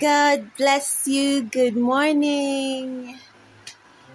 God 0.00 0.50
bless 0.56 1.06
you. 1.06 1.42
Good 1.42 1.76
morning. 1.76 3.18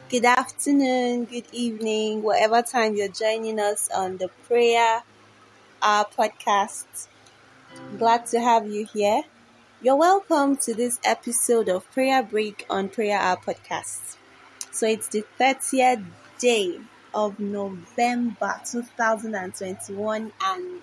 Good 0.09 0.25
afternoon, 0.25 1.25
good 1.25 1.45
evening, 1.53 2.23
whatever 2.23 2.63
time 2.63 2.95
you're 2.95 3.07
joining 3.07 3.59
us 3.59 3.87
on 3.95 4.17
the 4.17 4.29
Prayer 4.47 5.03
Hour 5.81 6.05
podcast. 6.17 7.07
Glad 7.97 8.25
to 8.27 8.41
have 8.41 8.67
you 8.67 8.87
here. 8.91 9.21
You're 9.81 9.95
welcome 9.95 10.57
to 10.57 10.73
this 10.73 10.99
episode 11.05 11.69
of 11.69 11.89
Prayer 11.91 12.23
Break 12.23 12.65
on 12.69 12.89
Prayer 12.89 13.19
Hour 13.19 13.37
podcast. 13.37 14.17
So 14.71 14.87
it's 14.87 15.07
the 15.07 15.23
30th 15.39 16.03
day 16.39 16.79
of 17.13 17.39
November 17.39 18.59
2021 18.65 20.31
and 20.41 20.81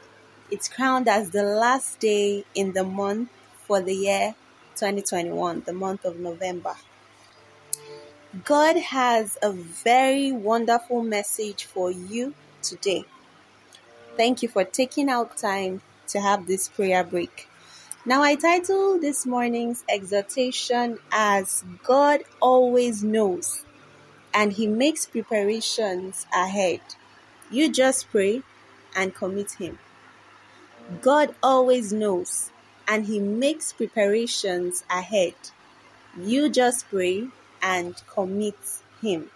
it's 0.50 0.69
crowned 0.69 1.08
as 1.08 1.31
the 1.31 1.42
last 1.42 1.98
day 1.98 2.44
in 2.55 2.72
the 2.72 2.84
month 2.84 3.31
for 3.66 3.81
the 3.81 3.94
year 3.94 4.34
2021, 4.77 5.62
the 5.66 5.72
month 5.72 6.05
of 6.05 6.19
November. 6.19 6.74
God 8.44 8.77
has 8.77 9.38
a 9.42 9.50
very 9.50 10.30
wonderful 10.30 11.02
message 11.02 11.64
for 11.64 11.91
you 11.91 12.34
today. 12.62 13.04
Thank 14.16 14.42
you 14.42 14.48
for 14.48 14.64
taking 14.64 15.08
out 15.08 15.36
time 15.36 15.82
to 16.08 16.20
have 16.20 16.47
this 16.47 16.69
prayer 16.69 17.02
break. 17.02 17.48
Now, 18.04 18.22
I 18.22 18.34
title 18.34 19.00
this 19.00 19.27
morning's 19.27 19.84
exhortation 19.88 20.98
as 21.10 21.64
God 21.82 22.20
always 22.41 23.02
knows 23.02 23.64
and 24.32 24.52
He 24.52 24.66
makes 24.66 25.06
preparations 25.06 26.27
ahead. 26.32 26.80
You 27.50 27.72
just 27.72 28.10
pray 28.10 28.42
and 28.94 29.14
commit 29.14 29.52
Him. 29.52 29.78
God 31.00 31.34
always 31.42 31.92
knows 31.92 32.50
and 32.88 33.06
He 33.06 33.20
makes 33.20 33.72
preparations 33.72 34.84
ahead. 34.90 35.34
You 36.18 36.48
just 36.48 36.88
pray 36.88 37.28
and 37.62 38.00
commit 38.12 38.58
Him. 39.00 39.30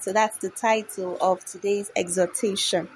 So 0.00 0.12
that's 0.12 0.38
the 0.38 0.50
title 0.50 1.18
of 1.20 1.44
today's 1.44 1.90
exhortation. 1.94 2.88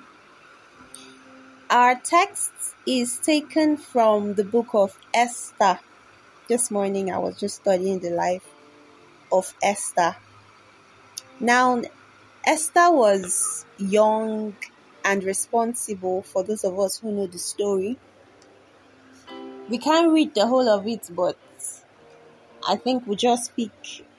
Our 1.70 1.96
text 1.96 2.52
is 2.86 3.18
taken 3.18 3.76
from 3.76 4.34
the 4.34 4.44
book 4.44 4.68
of 4.74 4.98
Esther. 5.12 5.80
This 6.48 6.70
morning 6.70 7.10
I 7.10 7.18
was 7.18 7.38
just 7.38 7.56
studying 7.56 8.00
the 8.00 8.10
life 8.10 8.46
of 9.32 9.54
Esther. 9.62 10.16
Now, 11.40 11.82
Esther 12.46 12.90
was 12.90 13.64
young 13.78 14.56
and 15.04 15.24
responsible 15.24 16.22
for 16.22 16.42
those 16.42 16.64
of 16.64 16.78
us 16.78 16.98
who 16.98 17.12
know 17.12 17.26
the 17.26 17.38
story. 17.38 17.98
We 19.66 19.78
can't 19.78 20.12
read 20.12 20.34
the 20.34 20.46
whole 20.46 20.68
of 20.68 20.86
it, 20.86 21.08
but 21.10 21.38
I 22.68 22.76
think 22.76 23.06
we 23.06 23.16
just 23.16 23.56
pick 23.56 23.70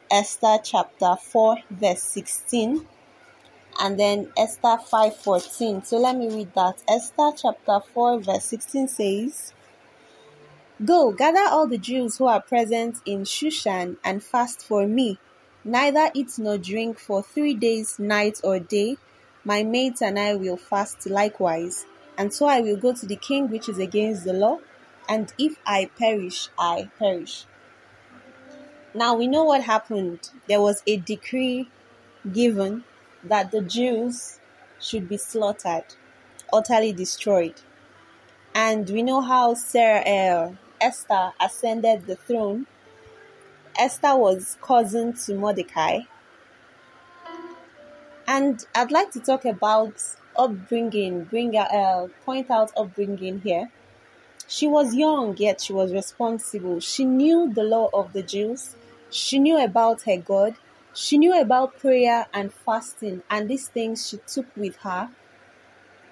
Esther 0.09 0.57
chapter 0.63 1.16
4, 1.22 1.57
verse 1.69 2.01
16, 2.01 2.88
and 3.79 4.00
then 4.00 4.31
Esther 4.35 4.79
5:14. 4.79 5.85
So 5.85 6.00
let 6.00 6.17
me 6.17 6.34
read 6.34 6.51
that. 6.55 6.81
Esther 6.89 7.29
chapter 7.38 7.79
4, 7.94 8.22
verse 8.22 8.44
16 8.45 8.88
says, 8.88 9.53
Go, 10.84 11.11
gather 11.11 11.47
all 11.47 11.67
the 11.67 11.78
Jews 11.78 12.17
who 12.17 12.25
are 12.25 12.41
present 12.41 12.97
in 13.05 13.22
Shushan 13.22 13.97
and 14.03 14.23
fast 14.23 14.63
for 14.66 14.88
me. 14.88 15.19
Neither 15.63 16.09
eat 16.16 16.39
nor 16.39 16.57
drink 16.57 16.97
for 16.97 17.22
three 17.22 17.53
days, 17.53 18.00
night 18.00 18.41
or 18.44 18.57
day. 18.57 18.97
My 19.44 19.61
maids 19.61 20.01
and 20.01 20.17
I 20.17 20.34
will 20.34 20.57
fast 20.57 21.05
likewise. 21.05 21.85
And 22.17 22.34
so 22.34 22.47
I 22.47 22.61
will 22.61 22.78
go 22.78 22.94
to 22.94 23.05
the 23.05 23.16
king 23.16 23.51
which 23.51 23.69
is 23.69 23.78
against 23.78 24.23
the 24.23 24.34
law 24.34 24.57
and 25.07 25.33
if 25.38 25.57
I 25.66 25.89
perish, 25.97 26.49
I 26.57 26.89
perish. 26.97 27.45
Now 28.93 29.16
we 29.16 29.27
know 29.27 29.43
what 29.43 29.61
happened. 29.61 30.29
There 30.47 30.61
was 30.61 30.81
a 30.88 30.97
decree 30.97 31.69
given 32.31 32.83
that 33.23 33.51
the 33.51 33.61
Jews 33.61 34.39
should 34.79 35.09
be 35.09 35.17
slaughtered, 35.17 35.83
utterly 36.53 36.93
destroyed. 36.93 37.55
And 38.53 38.89
we 38.89 39.03
know 39.03 39.21
how 39.21 39.53
Sarah, 39.53 40.01
uh, 40.01 40.55
Esther 40.79 41.33
ascended 41.41 42.05
the 42.05 42.16
throne. 42.16 42.67
Esther 43.77 44.16
was 44.16 44.57
cousin 44.61 45.13
to 45.13 45.35
Mordecai. 45.35 45.99
And 48.27 48.66
I'd 48.73 48.91
like 48.91 49.11
to 49.11 49.19
talk 49.19 49.45
about 49.45 50.01
upbringing, 50.37 51.25
bring 51.25 51.57
uh, 51.57 52.07
point 52.25 52.49
out 52.49 52.72
upbringing 52.77 53.41
here. 53.41 53.69
She 54.47 54.67
was 54.67 54.95
young, 54.95 55.35
yet 55.38 55.61
she 55.61 55.73
was 55.73 55.91
responsible. 55.94 56.79
She 56.79 57.03
knew 57.03 57.51
the 57.51 57.63
law 57.63 57.89
of 57.94 58.13
the 58.13 58.22
Jews. 58.22 58.75
She 59.09 59.39
knew 59.39 59.57
about 59.63 60.03
her 60.03 60.17
God. 60.17 60.56
She 60.94 61.17
knew 61.17 61.39
about 61.39 61.79
prayer 61.79 62.28
and 62.33 62.53
fasting, 62.53 63.23
and 63.29 63.50
these 63.50 63.67
things 63.67 64.07
she 64.07 64.17
took 64.17 64.45
with 64.55 64.78
her 64.78 65.09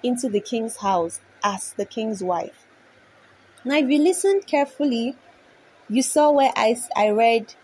into 0.02 0.28
the 0.28 0.40
king's 0.40 0.76
house 0.78 1.20
as 1.42 1.72
the 1.72 1.84
king's 1.86 2.22
wife. 2.22 2.66
Now, 3.64 3.76
if 3.76 3.88
you 3.88 3.98
listen 3.98 4.42
carefully, 4.42 5.16
you 5.88 6.02
saw 6.02 6.30
where 6.30 6.52
I, 6.56 6.76
I 6.94 7.10
read, 7.10 7.54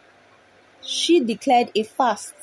she 0.83 1.21
declared 1.21 1.71
a 1.75 1.83
fast. 1.83 2.35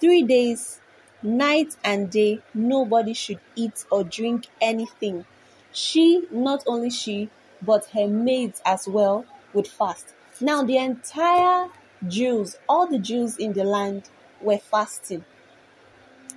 Three 0.00 0.22
days, 0.22 0.80
night 1.22 1.76
and 1.84 2.10
day, 2.10 2.40
nobody 2.54 3.14
should 3.14 3.40
eat 3.54 3.84
or 3.90 4.04
drink 4.04 4.46
anything. 4.60 5.26
She, 5.72 6.26
not 6.30 6.64
only 6.66 6.90
she, 6.90 7.30
but 7.62 7.86
her 7.86 8.08
maids 8.08 8.60
as 8.64 8.88
well 8.88 9.26
would 9.52 9.68
fast. 9.68 10.14
Now, 10.40 10.62
the 10.62 10.76
entire 10.78 11.68
Jews, 12.06 12.56
all 12.68 12.86
the 12.86 12.98
Jews 12.98 13.36
in 13.36 13.52
the 13.54 13.64
land 13.64 14.10
were 14.40 14.58
fasting. 14.58 15.24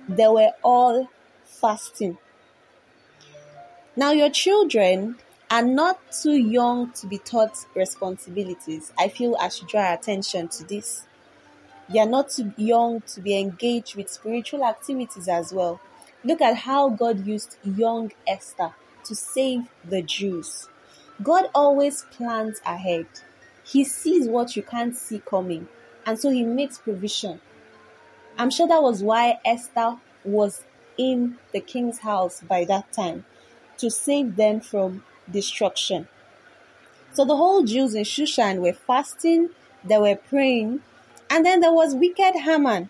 They 0.08 0.28
were 0.28 0.52
all 0.62 1.08
fasting. 1.44 2.18
Now, 3.96 4.12
your 4.12 4.30
children 4.30 5.18
are 5.50 5.62
not 5.62 6.00
too 6.12 6.36
young 6.36 6.92
to 6.92 7.06
be 7.06 7.18
taught 7.18 7.56
responsibilities. 7.74 8.92
I 8.98 9.08
feel 9.08 9.36
I 9.38 9.48
should 9.48 9.68
draw 9.68 9.92
attention 9.92 10.48
to 10.48 10.64
this. 10.64 11.06
You 11.88 12.00
are 12.02 12.08
not 12.08 12.30
too 12.30 12.52
young 12.56 13.02
to 13.02 13.20
be 13.20 13.38
engaged 13.38 13.96
with 13.96 14.10
spiritual 14.10 14.64
activities 14.64 15.28
as 15.28 15.52
well. 15.52 15.80
Look 16.24 16.40
at 16.40 16.56
how 16.56 16.90
God 16.90 17.26
used 17.26 17.58
young 17.64 18.12
Esther 18.26 18.74
to 19.04 19.14
save 19.14 19.68
the 19.84 20.02
Jews. 20.02 20.68
God 21.22 21.48
always 21.54 22.02
plans 22.10 22.60
ahead. 22.64 23.06
He 23.64 23.84
sees 23.84 24.28
what 24.28 24.56
you 24.56 24.62
can't 24.62 24.96
see 24.96 25.20
coming, 25.20 25.68
and 26.06 26.18
so 26.18 26.30
He 26.30 26.42
makes 26.44 26.78
provision. 26.78 27.40
I'm 28.38 28.50
sure 28.50 28.66
that 28.66 28.82
was 28.82 29.02
why 29.02 29.38
Esther 29.44 29.98
was 30.24 30.64
in 30.96 31.36
the 31.52 31.60
king's 31.60 31.98
house 31.98 32.40
by 32.40 32.64
that 32.64 32.92
time 32.92 33.24
to 33.78 33.90
save 33.90 34.36
them 34.36 34.60
from 34.60 35.04
destruction. 35.30 36.08
So 37.12 37.24
the 37.24 37.36
whole 37.36 37.62
Jews 37.62 37.94
in 37.94 38.04
Shushan 38.04 38.60
were 38.60 38.72
fasting, 38.72 39.50
they 39.84 39.98
were 39.98 40.16
praying, 40.16 40.80
and 41.28 41.44
then 41.44 41.60
there 41.60 41.72
was 41.72 41.94
wicked 41.94 42.34
Haman. 42.34 42.88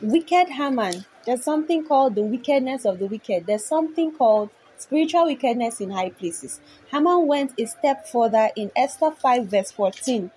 Wicked 0.00 0.48
Haman. 0.48 1.04
There's 1.24 1.44
something 1.44 1.84
called 1.84 2.16
the 2.16 2.22
wickedness 2.22 2.84
of 2.84 2.98
the 2.98 3.06
wicked. 3.06 3.46
There's 3.46 3.64
something 3.64 4.10
called 4.12 4.50
spiritual 4.82 5.26
wickedness 5.26 5.80
in 5.80 5.90
high 5.90 6.10
places. 6.10 6.60
Haman 6.90 7.26
went 7.26 7.52
a 7.58 7.66
step 7.66 8.06
further 8.06 8.50
in 8.56 8.70
Esther 8.76 9.10
5, 9.10 9.46
verse 9.46 9.70
14, 9.72 10.30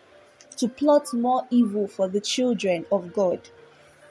to 0.58 0.68
plot 0.68 1.14
more 1.14 1.46
evil 1.50 1.88
for 1.88 2.08
the 2.08 2.22
children 2.22 2.86
of 2.92 3.14
God. 3.14 3.40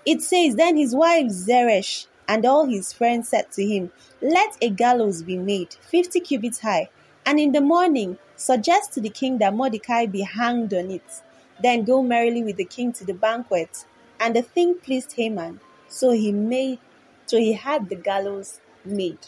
It 0.05 0.21
says, 0.23 0.57
Then 0.57 0.77
his 0.77 0.95
wife 0.95 1.29
Zeresh 1.31 2.07
and 2.29 2.45
all 2.45 2.67
his 2.67 2.93
friends 2.93 3.29
said 3.29 3.51
to 3.53 3.65
him, 3.65 3.93
Let 4.21 4.57
a 4.61 4.69
gallows 4.71 5.23
be 5.23 5.39
made, 5.39 5.75
fifty 5.81 6.21
cubits 6.21 6.61
high, 6.61 6.91
and 7.25 7.39
in 7.41 7.53
the 7.53 7.61
morning 7.61 8.19
suggest 8.37 8.93
to 8.95 9.01
the 9.01 9.11
king 9.11 9.39
that 9.39 9.55
Mordecai 9.55 10.07
be 10.07 10.23
hanged 10.23 10.75
on 10.75 10.91
it. 10.91 11.23
Then 11.63 11.85
go 11.85 12.03
merrily 12.03 12.43
with 12.43 12.57
the 12.57 12.65
king 12.65 12.93
to 12.95 13.05
the 13.05 13.15
banquet. 13.15 13.85
And 14.21 14.37
the 14.37 14.43
thing 14.43 14.75
pleased 14.77 15.13
Haman, 15.13 15.61
so 15.89 16.11
he 16.11 16.33
made 16.33 16.79
so 17.27 17.39
he 17.39 17.55
had 17.55 17.89
the 17.89 17.97
gallows 17.97 18.61
made. 18.85 19.19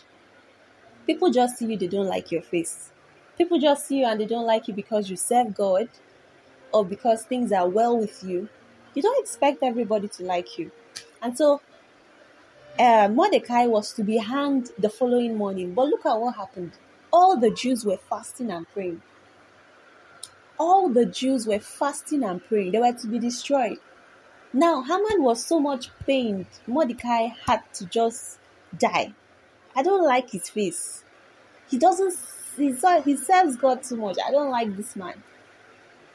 People 1.07 1.31
just 1.31 1.59
see 1.59 1.67
you, 1.67 1.77
they 1.77 1.87
don't 1.87 2.07
like 2.07 2.33
your 2.33 2.43
face. 2.43 2.91
People 3.39 3.59
just 3.59 3.87
see 3.87 4.01
you 4.01 4.07
and 4.07 4.21
they 4.21 4.27
don't 4.27 4.47
like 4.47 4.67
you 4.69 4.75
because 4.75 5.09
you 5.11 5.17
serve 5.17 5.55
God 5.55 5.89
or 6.73 6.85
because 6.85 7.23
things 7.25 7.53
are 7.53 7.69
well 7.69 7.97
with 7.97 8.25
you. 8.25 8.49
You 8.95 9.03
don't 9.03 9.21
expect 9.23 9.63
everybody 9.63 10.09
to 10.09 10.25
like 10.25 10.59
you. 10.59 10.71
And 11.23 11.37
so 11.37 11.61
uh, 12.79 13.09
Mordecai 13.09 13.67
was 13.67 13.93
to 13.95 14.03
be 14.03 14.19
hanged 14.19 14.71
the 14.79 14.89
following 14.89 15.37
morning. 15.37 15.75
But 15.75 15.89
look 15.89 16.05
at 16.07 16.19
what 16.19 16.37
happened. 16.37 16.73
All 17.13 17.37
the 17.37 17.51
Jews 17.51 17.85
were 17.85 17.97
fasting 17.97 18.51
and 18.51 18.69
praying. 18.69 19.03
All 20.59 20.89
the 20.89 21.07
Jews 21.07 21.47
were 21.47 21.61
fasting 21.61 22.25
and 22.25 22.43
praying. 22.45 22.73
They 22.73 22.79
were 22.79 22.93
to 22.93 23.07
be 23.07 23.19
destroyed. 23.19 23.79
Now, 24.53 24.83
Haman 24.83 25.23
was 25.23 25.45
so 25.45 25.61
much 25.61 25.91
pained, 26.07 26.47
Mordecai 26.67 27.29
had 27.47 27.63
to 27.75 27.87
just 27.87 28.39
die. 28.79 29.13
I 29.77 29.83
don't 29.83 30.05
like 30.05 30.31
his 30.31 30.49
face. 30.49 31.05
He 31.69 31.79
doesn't, 31.79 32.17
he, 32.57 33.17
serves 33.17 33.57
God 33.57 33.83
too 33.83 33.97
much. 33.97 34.17
I 34.27 34.31
don't 34.31 34.51
like 34.51 34.75
this 34.77 34.97
man. 34.97 35.23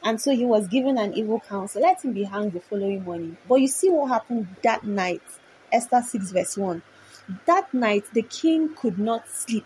And 0.02 0.20
so 0.20 0.34
he 0.34 0.44
was 0.44 0.66
given 0.66 0.98
an 0.98 1.14
evil 1.14 1.40
counsel. 1.40 1.80
Let 1.80 2.04
him 2.04 2.12
be 2.12 2.24
hanged 2.24 2.54
the 2.54 2.60
following 2.60 3.04
morning. 3.04 3.36
But 3.48 3.56
you 3.56 3.68
see 3.68 3.88
what 3.88 4.08
happened 4.08 4.48
that 4.64 4.84
night. 4.84 5.22
Esther 5.70 6.02
6, 6.02 6.32
verse 6.32 6.56
1. 6.56 6.82
That 7.46 7.72
night, 7.72 8.04
the 8.12 8.22
king 8.22 8.74
could 8.74 8.98
not 8.98 9.28
sleep. 9.28 9.64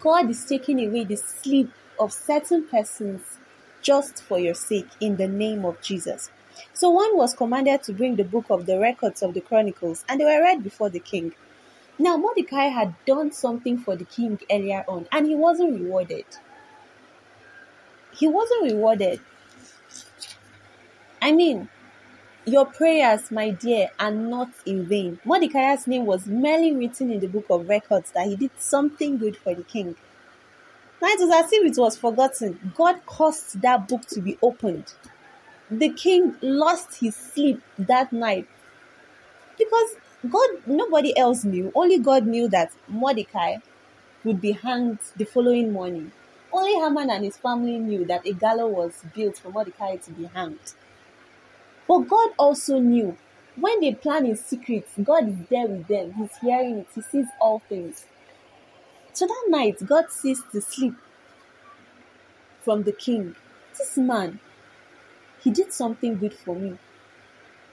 God 0.00 0.30
is 0.30 0.44
taking 0.46 0.80
away 0.86 1.04
the 1.04 1.16
sleep 1.16 1.70
of 2.00 2.14
certain 2.14 2.66
persons 2.66 3.20
just 3.82 4.22
for 4.22 4.38
your 4.38 4.54
sake 4.54 4.88
in 5.00 5.16
the 5.16 5.28
name 5.28 5.66
of 5.66 5.80
Jesus. 5.82 6.30
So 6.72 6.88
one 6.90 7.16
was 7.16 7.34
commanded 7.34 7.82
to 7.84 7.92
bring 7.92 8.16
the 8.16 8.24
book 8.24 8.46
of 8.48 8.66
the 8.66 8.78
records 8.78 9.22
of 9.22 9.34
the 9.34 9.40
chronicles, 9.40 10.04
and 10.08 10.20
they 10.20 10.24
were 10.24 10.40
read 10.40 10.62
before 10.62 10.88
the 10.88 11.00
king. 11.00 11.34
Now 11.98 12.16
Mordecai 12.16 12.66
had 12.66 12.94
done 13.06 13.32
something 13.32 13.78
for 13.78 13.96
the 13.96 14.04
king 14.04 14.40
earlier 14.50 14.84
on, 14.88 15.08
and 15.12 15.26
he 15.26 15.34
wasn't 15.34 15.80
rewarded. 15.80 16.24
He 18.12 18.28
wasn't 18.28 18.72
rewarded. 18.72 19.20
I 21.20 21.32
mean, 21.32 21.68
your 22.46 22.66
prayers, 22.66 23.30
my 23.30 23.50
dear, 23.50 23.90
are 24.00 24.10
not 24.10 24.50
in 24.66 24.86
vain. 24.86 25.20
Mordecai's 25.24 25.86
name 25.86 26.06
was 26.06 26.26
merely 26.26 26.72
written 26.74 27.10
in 27.12 27.20
the 27.20 27.28
book 27.28 27.46
of 27.50 27.68
records 27.68 28.10
that 28.12 28.26
he 28.26 28.36
did 28.36 28.52
something 28.58 29.18
good 29.18 29.36
for 29.36 29.54
the 29.54 29.64
king. 29.64 29.96
Now 31.02 31.08
it 31.08 31.20
was 31.20 31.44
as 31.44 31.52
if 31.52 31.70
it 31.76 31.80
was 31.80 31.98
forgotten. 31.98 32.72
God 32.74 33.04
caused 33.06 33.60
that 33.62 33.88
book 33.88 34.06
to 34.06 34.20
be 34.22 34.38
opened 34.42 34.94
the 35.70 35.88
king 35.90 36.36
lost 36.42 36.96
his 36.96 37.16
sleep 37.16 37.62
that 37.78 38.12
night 38.12 38.46
because 39.58 39.96
God, 40.28 40.50
nobody 40.66 41.16
else 41.18 41.44
knew. 41.44 41.72
Only 41.74 41.98
God 41.98 42.26
knew 42.26 42.48
that 42.48 42.72
Mordecai 42.88 43.56
would 44.24 44.40
be 44.40 44.52
hanged 44.52 44.98
the 45.16 45.24
following 45.24 45.72
morning. 45.72 46.12
Only 46.52 46.74
Haman 46.74 47.10
and 47.10 47.24
his 47.24 47.36
family 47.36 47.78
knew 47.78 48.04
that 48.06 48.26
a 48.26 48.32
gallows 48.32 48.74
was 48.74 49.02
built 49.14 49.38
for 49.38 49.50
Mordecai 49.50 49.96
to 49.96 50.10
be 50.12 50.26
hanged. 50.26 50.74
But 51.88 52.08
God 52.08 52.30
also 52.38 52.78
knew 52.78 53.16
when 53.56 53.80
they 53.80 53.94
plan 53.94 54.26
in 54.26 54.36
secret, 54.36 54.88
God 55.02 55.28
is 55.28 55.36
there 55.50 55.66
with 55.66 55.88
them. 55.88 56.14
He's 56.14 56.36
hearing 56.40 56.78
it, 56.78 56.88
He 56.94 57.02
sees 57.02 57.26
all 57.40 57.60
things. 57.68 58.06
So 59.12 59.26
that 59.26 59.46
night, 59.48 59.84
God 59.86 60.10
ceased 60.10 60.50
to 60.52 60.60
sleep 60.60 60.94
from 62.62 62.84
the 62.84 62.92
king. 62.92 63.34
This 63.78 63.96
man, 63.96 64.40
he 65.40 65.50
did 65.50 65.72
something 65.72 66.18
good 66.18 66.34
for 66.34 66.54
me. 66.54 66.78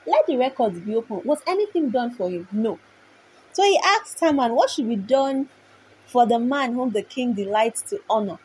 Let 0.06 0.26
the 0.26 0.36
records 0.36 0.80
be 0.80 0.94
open. 0.94 1.22
Was 1.24 1.40
anything 1.46 1.90
done 1.90 2.10
for 2.12 2.28
him? 2.30 2.48
No. 2.52 2.78
So 3.52 3.62
he 3.62 3.78
asked 3.84 4.20
Haman, 4.20 4.54
What 4.54 4.70
should 4.70 4.88
be 4.88 4.96
done 4.96 5.48
for 6.06 6.26
the 6.26 6.38
man 6.38 6.74
whom 6.74 6.90
the 6.90 7.02
king 7.02 7.32
delights 7.32 7.82
to 7.90 8.00
honor? 8.08 8.38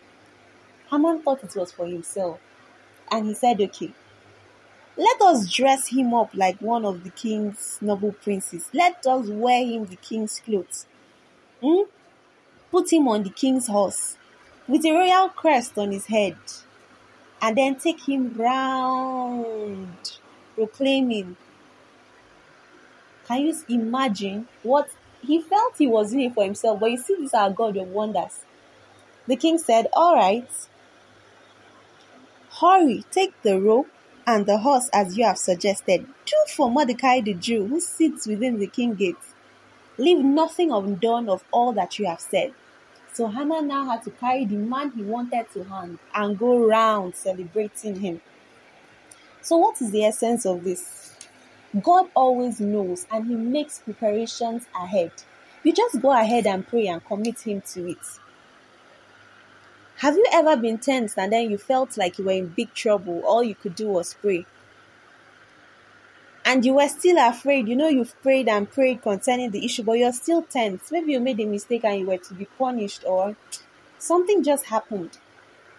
Haman 0.91 1.21
thought 1.21 1.43
it 1.43 1.55
was 1.55 1.71
for 1.71 1.85
himself. 1.87 2.39
And 3.11 3.27
he 3.27 3.33
said, 3.33 3.61
Okay, 3.61 3.91
let 4.97 5.21
us 5.21 5.51
dress 5.51 5.89
him 5.89 6.13
up 6.13 6.31
like 6.33 6.61
one 6.61 6.85
of 6.85 7.03
the 7.03 7.09
king's 7.09 7.77
noble 7.81 8.13
princes. 8.13 8.69
Let 8.73 9.05
us 9.05 9.27
wear 9.27 9.65
him 9.65 9.85
the 9.85 9.97
king's 9.97 10.39
clothes. 10.39 10.85
Hmm? 11.61 11.89
Put 12.71 12.93
him 12.93 13.07
on 13.07 13.23
the 13.23 13.29
king's 13.29 13.67
horse 13.67 14.17
with 14.67 14.85
a 14.85 14.91
royal 14.91 15.29
crest 15.29 15.77
on 15.77 15.91
his 15.91 16.07
head 16.07 16.37
and 17.41 17.57
then 17.57 17.75
take 17.75 18.07
him 18.07 18.33
round, 18.35 20.17
proclaiming. 20.55 21.35
Can 23.27 23.41
you 23.41 23.55
imagine 23.69 24.47
what 24.63 24.89
he 25.21 25.41
felt 25.41 25.77
he 25.77 25.87
was 25.87 26.11
doing 26.11 26.31
for 26.31 26.43
himself? 26.43 26.79
But 26.79 26.91
you 26.91 26.97
see, 26.97 27.15
this 27.15 27.27
is 27.27 27.33
our 27.33 27.49
God 27.49 27.77
of 27.77 27.87
wonders. 27.87 28.41
The 29.27 29.35
king 29.35 29.57
said, 29.57 29.87
All 29.93 30.15
right, 30.15 30.47
hurry, 32.59 33.03
take 33.11 33.41
the 33.41 33.59
rope 33.59 33.87
and 34.27 34.45
the 34.45 34.59
horse 34.59 34.89
as 34.93 35.17
you 35.17 35.25
have 35.25 35.37
suggested. 35.37 36.05
Do 36.25 36.35
for 36.49 36.69
Mordecai 36.69 37.21
the 37.21 37.33
Jew 37.33 37.67
who 37.67 37.79
sits 37.79 38.27
within 38.27 38.59
the 38.59 38.67
king 38.67 38.93
gate. 38.93 39.15
Leave 39.97 40.23
nothing 40.23 40.71
undone 40.71 41.29
of 41.29 41.43
all 41.51 41.71
that 41.73 41.97
you 41.97 42.05
have 42.05 42.19
said. 42.19 42.53
So 43.13 43.27
Haman 43.27 43.67
now 43.67 43.85
had 43.85 44.03
to 44.03 44.11
carry 44.11 44.45
the 44.45 44.55
man 44.55 44.91
he 44.91 45.01
wanted 45.01 45.45
to 45.53 45.63
hang 45.63 45.99
and 46.13 46.37
go 46.37 46.59
round 46.67 47.15
celebrating 47.15 48.01
him. 48.01 48.21
So, 49.41 49.57
what 49.57 49.81
is 49.81 49.91
the 49.91 50.03
essence 50.03 50.45
of 50.45 50.63
this? 50.63 51.14
God 51.81 52.09
always 52.15 52.59
knows 52.59 53.05
and 53.11 53.27
He 53.27 53.35
makes 53.35 53.79
preparations 53.79 54.65
ahead. 54.75 55.11
You 55.63 55.73
just 55.73 56.01
go 56.01 56.11
ahead 56.11 56.47
and 56.47 56.67
pray 56.67 56.87
and 56.87 57.03
commit 57.03 57.41
Him 57.41 57.61
to 57.73 57.89
it. 57.89 58.19
Have 59.97 60.15
you 60.15 60.25
ever 60.31 60.57
been 60.57 60.77
tense 60.77 61.17
and 61.17 61.31
then 61.31 61.49
you 61.49 61.57
felt 61.57 61.97
like 61.97 62.17
you 62.17 62.25
were 62.25 62.31
in 62.31 62.47
big 62.49 62.73
trouble? 62.73 63.21
All 63.25 63.43
you 63.43 63.55
could 63.55 63.75
do 63.75 63.87
was 63.87 64.13
pray 64.13 64.45
and 66.45 66.63
you 66.63 66.75
were 66.75 66.87
still 66.87 67.17
afraid, 67.17 67.67
you 67.67 67.75
know, 67.75 67.89
you've 67.89 68.21
prayed 68.21 68.47
and 68.47 68.69
prayed 68.69 69.01
concerning 69.01 69.49
the 69.49 69.65
issue, 69.65 69.83
but 69.83 69.93
you're 69.93 70.13
still 70.13 70.43
tense. 70.43 70.91
Maybe 70.91 71.13
you 71.13 71.19
made 71.19 71.39
a 71.39 71.45
mistake 71.45 71.83
and 71.83 71.99
you 71.99 72.05
were 72.05 72.17
to 72.17 72.33
be 72.35 72.45
punished, 72.45 73.03
or 73.05 73.35
something 73.97 74.43
just 74.43 74.65
happened. 74.65 75.17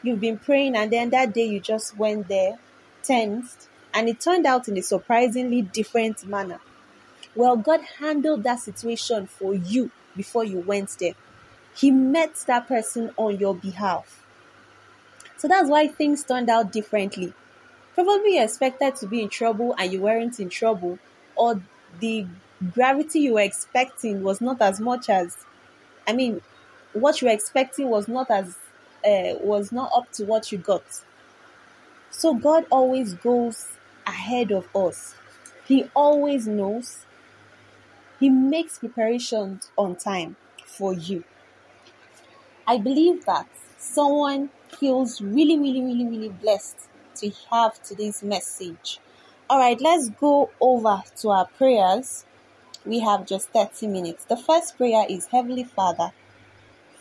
You've 0.03 0.21
been 0.21 0.39
praying, 0.39 0.75
and 0.75 0.93
then 0.93 1.11
that 1.11 1.33
day 1.33 1.47
you 1.47 1.61
just 1.61 1.97
went 1.97 2.27
there 2.27 2.59
tensed, 3.05 3.66
and 3.97 4.11
it 4.11 4.21
turned 4.21 4.45
out 4.45 4.69
in 4.69 4.77
a 4.77 4.83
surprisingly 4.83 5.63
different 5.63 6.27
manner. 6.27 6.61
Well, 7.35 7.57
God 7.57 7.81
handled 7.99 8.43
that 8.43 8.61
situation 8.61 9.27
for 9.27 9.55
you 9.55 9.91
before 10.15 10.45
you 10.45 10.61
went 10.61 10.91
there. 11.01 11.15
He 11.75 11.91
met 11.91 12.35
that 12.47 12.69
person 12.69 13.13
on 13.17 13.39
your 13.39 13.55
behalf. 13.55 14.23
So 15.39 15.49
that's 15.49 15.71
why 15.71 15.89
things 15.89 16.25
turned 16.25 16.51
out 16.51 16.73
differently. 16.73 17.33
Probably 17.95 18.37
you 18.37 18.43
expected 18.43 18.97
to 18.97 19.07
be 19.07 19.23
in 19.23 19.31
trouble 19.31 19.75
and 19.79 19.91
you 19.91 20.03
weren't 20.03 20.39
in 20.41 20.51
trouble, 20.51 20.99
or 21.35 21.63
the 21.99 22.27
gravity 22.75 23.21
you 23.21 23.35
were 23.35 23.41
expecting 23.41 24.23
was 24.23 24.43
not 24.43 24.61
as 24.61 24.79
much 24.79 25.09
as, 25.09 25.39
I 26.07 26.13
mean, 26.13 26.43
what 26.93 27.23
you 27.23 27.29
were 27.29 27.35
expecting 27.35 27.89
was 27.89 28.09
not 28.09 28.31
as, 28.31 28.59
uh, 29.07 29.41
was 29.41 29.73
not 29.73 29.91
up 29.95 30.13
to 30.13 30.27
what 30.27 30.53
you 30.53 30.59
got. 30.59 30.85
So 32.11 32.35
God 32.35 32.67
always 32.71 33.15
goes 33.15 33.69
ahead 34.07 34.53
of 34.53 34.69
us. 34.75 35.15
He 35.67 35.91
always 35.95 36.47
knows. 36.47 37.07
He 38.21 38.29
makes 38.29 38.79
preparations 38.79 39.71
on 39.77 39.97
time 39.97 40.37
for 40.65 40.93
you. 40.93 41.25
I 42.67 42.79
believe 42.79 43.25
that 43.25 43.49
someone 43.79 44.51
feels 44.69 45.21
really, 45.21 45.59
really, 45.59 45.83
really, 45.83 46.05
really 46.07 46.29
blessed 46.29 46.77
to 47.17 47.31
have 47.51 47.83
today's 47.83 48.23
message. 48.23 49.01
All 49.49 49.59
right, 49.59 49.81
let's 49.81 50.11
go 50.11 50.51
over 50.61 51.03
to 51.17 51.31
our 51.31 51.47
prayers. 51.47 52.25
We 52.87 53.01
have 53.01 53.27
just 53.27 53.51
30 53.51 53.89
minutes. 53.89 54.25
The 54.27 54.37
first 54.37 54.77
prayer 54.79 55.07
is 55.09 55.27
Heavenly 55.27 55.65
Father, 55.65 56.13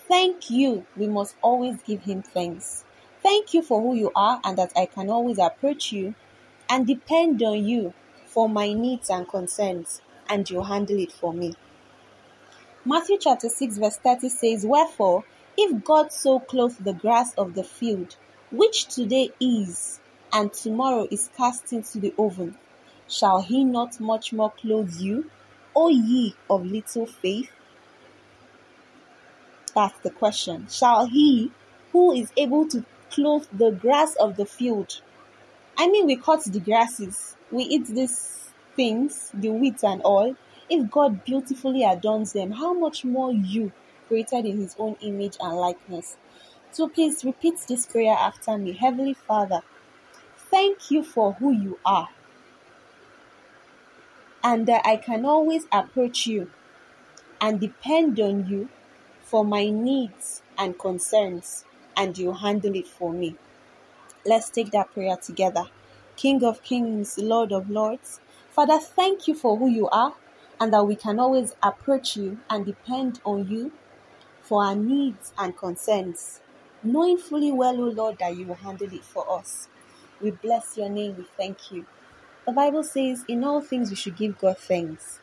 thank 0.07 0.49
you. 0.49 0.85
We 0.97 1.07
must 1.07 1.35
always 1.41 1.81
give 1.83 2.03
Him 2.03 2.21
thanks. 2.21 2.83
Thank 3.23 3.53
you 3.53 3.61
for 3.61 3.81
who 3.81 3.95
you 3.95 4.11
are 4.15 4.39
and 4.43 4.57
that 4.57 4.71
I 4.75 4.85
can 4.85 5.09
always 5.09 5.39
approach 5.39 5.91
you 5.91 6.15
and 6.69 6.87
depend 6.87 7.41
on 7.43 7.65
you 7.65 7.93
for 8.25 8.49
my 8.49 8.73
needs 8.73 9.09
and 9.09 9.27
concerns, 9.27 10.01
and 10.29 10.49
you 10.49 10.63
handle 10.63 10.99
it 10.99 11.11
for 11.11 11.33
me. 11.33 11.53
Matthew 12.83 13.17
chapter 13.19 13.49
6, 13.49 13.77
verse 13.77 13.97
30 13.97 14.29
says, 14.29 14.65
Wherefore, 14.65 15.23
if 15.57 15.83
God 15.83 16.11
so 16.11 16.39
clothe 16.39 16.77
the 16.77 16.93
grass 16.93 17.33
of 17.35 17.55
the 17.55 17.63
field, 17.63 18.15
which 18.51 18.87
today 18.87 19.31
is, 19.39 19.99
and 20.31 20.53
tomorrow 20.53 21.07
is 21.09 21.29
cast 21.35 21.73
into 21.73 21.99
the 21.99 22.13
oven, 22.17 22.57
shall 23.07 23.41
he 23.41 23.63
not 23.63 23.99
much 23.99 24.33
more 24.33 24.51
clothe 24.51 24.93
you, 24.99 25.29
O 25.75 25.89
ye 25.89 26.35
of 26.49 26.65
little 26.65 27.05
faith? 27.05 27.49
That's 29.73 29.99
the 29.99 30.09
question. 30.09 30.67
Shall 30.69 31.05
he 31.07 31.51
who 31.91 32.13
is 32.13 32.31
able 32.37 32.67
to 32.69 32.85
clothe 33.11 33.47
the 33.51 33.71
grass 33.71 34.15
of 34.15 34.35
the 34.37 34.45
field? 34.45 35.01
I 35.77 35.87
mean, 35.87 36.05
we 36.05 36.15
cut 36.15 36.43
the 36.45 36.59
grasses, 36.59 37.35
we 37.51 37.63
eat 37.63 37.87
these 37.87 38.49
things, 38.75 39.31
the 39.33 39.49
wheat 39.49 39.83
and 39.83 40.01
all. 40.03 40.35
If 40.69 40.89
God 40.89 41.23
beautifully 41.25 41.83
adorns 41.83 42.33
them, 42.33 42.51
how 42.51 42.73
much 42.73 43.05
more 43.05 43.31
you, 43.31 43.71
created 44.07 44.45
in 44.45 44.57
His 44.57 44.75
own 44.79 44.95
image 45.01 45.37
and 45.39 45.55
likeness? 45.55 46.17
So 46.71 46.87
please 46.87 47.23
repeat 47.23 47.59
this 47.67 47.85
prayer 47.85 48.15
after 48.15 48.57
me. 48.57 48.73
Heavenly 48.73 49.13
Father, 49.13 49.61
thank 50.49 50.91
you 50.91 51.03
for 51.03 51.33
who 51.33 51.51
you 51.51 51.79
are. 51.85 52.09
And 54.43 54.67
that 54.67 54.85
I 54.85 54.97
can 54.97 55.25
always 55.25 55.65
approach 55.71 56.27
you 56.27 56.51
and 57.41 57.59
depend 57.59 58.19
on 58.19 58.47
you 58.47 58.69
for 59.23 59.43
my 59.43 59.69
needs 59.69 60.41
and 60.57 60.77
concerns, 60.77 61.65
and 61.97 62.17
you 62.17 62.31
handle 62.33 62.75
it 62.75 62.87
for 62.87 63.11
me. 63.11 63.35
Let's 64.27 64.49
take 64.49 64.71
that 64.71 64.91
prayer 64.91 65.17
together. 65.17 65.65
King 66.15 66.43
of 66.43 66.63
Kings, 66.63 67.19
Lord 67.19 67.51
of 67.51 67.69
Lords, 67.69 68.19
Father, 68.49 68.79
thank 68.79 69.27
you 69.27 69.35
for 69.35 69.57
who 69.57 69.69
you 69.69 69.87
are 69.89 70.15
and 70.59 70.73
that 70.73 70.87
we 70.87 70.95
can 70.95 71.19
always 71.19 71.55
approach 71.61 72.17
you 72.17 72.39
and 72.49 72.65
depend 72.65 73.19
on 73.23 73.47
you 73.47 73.71
for 74.41 74.63
our 74.63 74.75
needs 74.75 75.31
and 75.37 75.55
concerns, 75.55 76.39
knowing 76.81 77.19
fully 77.19 77.51
well, 77.51 77.75
O 77.79 77.89
Lord, 77.89 78.17
that 78.17 78.35
you 78.35 78.47
will 78.47 78.55
handle 78.55 78.91
it 78.91 79.03
for 79.03 79.29
us. 79.31 79.67
We 80.19 80.31
bless 80.31 80.75
your 80.75 80.89
name, 80.89 81.17
we 81.17 81.25
thank 81.37 81.71
you. 81.71 81.85
The 82.47 82.51
Bible 82.51 82.83
says, 82.83 83.25
in 83.27 83.43
all 83.43 83.61
things 83.61 83.91
we 83.91 83.95
should 83.95 84.17
give 84.17 84.39
God 84.39 84.57
thanks. 84.57 85.19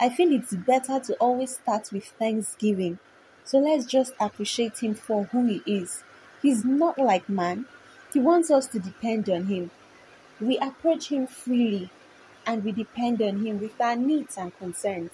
I 0.00 0.08
feel 0.08 0.32
it's 0.32 0.54
better 0.54 1.00
to 1.00 1.14
always 1.16 1.56
start 1.56 1.92
with 1.92 2.04
thanksgiving. 2.04 2.98
So 3.44 3.58
let's 3.58 3.84
just 3.84 4.14
appreciate 4.18 4.78
Him 4.78 4.94
for 4.94 5.24
who 5.24 5.44
He 5.46 5.62
is. 5.66 6.02
He's 6.40 6.64
not 6.64 6.98
like 6.98 7.28
man, 7.28 7.66
He 8.12 8.20
wants 8.20 8.50
us 8.50 8.66
to 8.68 8.78
depend 8.78 9.28
on 9.28 9.46
Him. 9.46 9.70
We 10.40 10.58
approach 10.58 11.08
Him 11.08 11.26
freely 11.26 11.90
and 12.46 12.64
we 12.64 12.72
depend 12.72 13.20
on 13.20 13.44
Him 13.44 13.60
with 13.60 13.80
our 13.80 13.96
needs 13.96 14.38
and 14.38 14.56
concerns. 14.56 15.10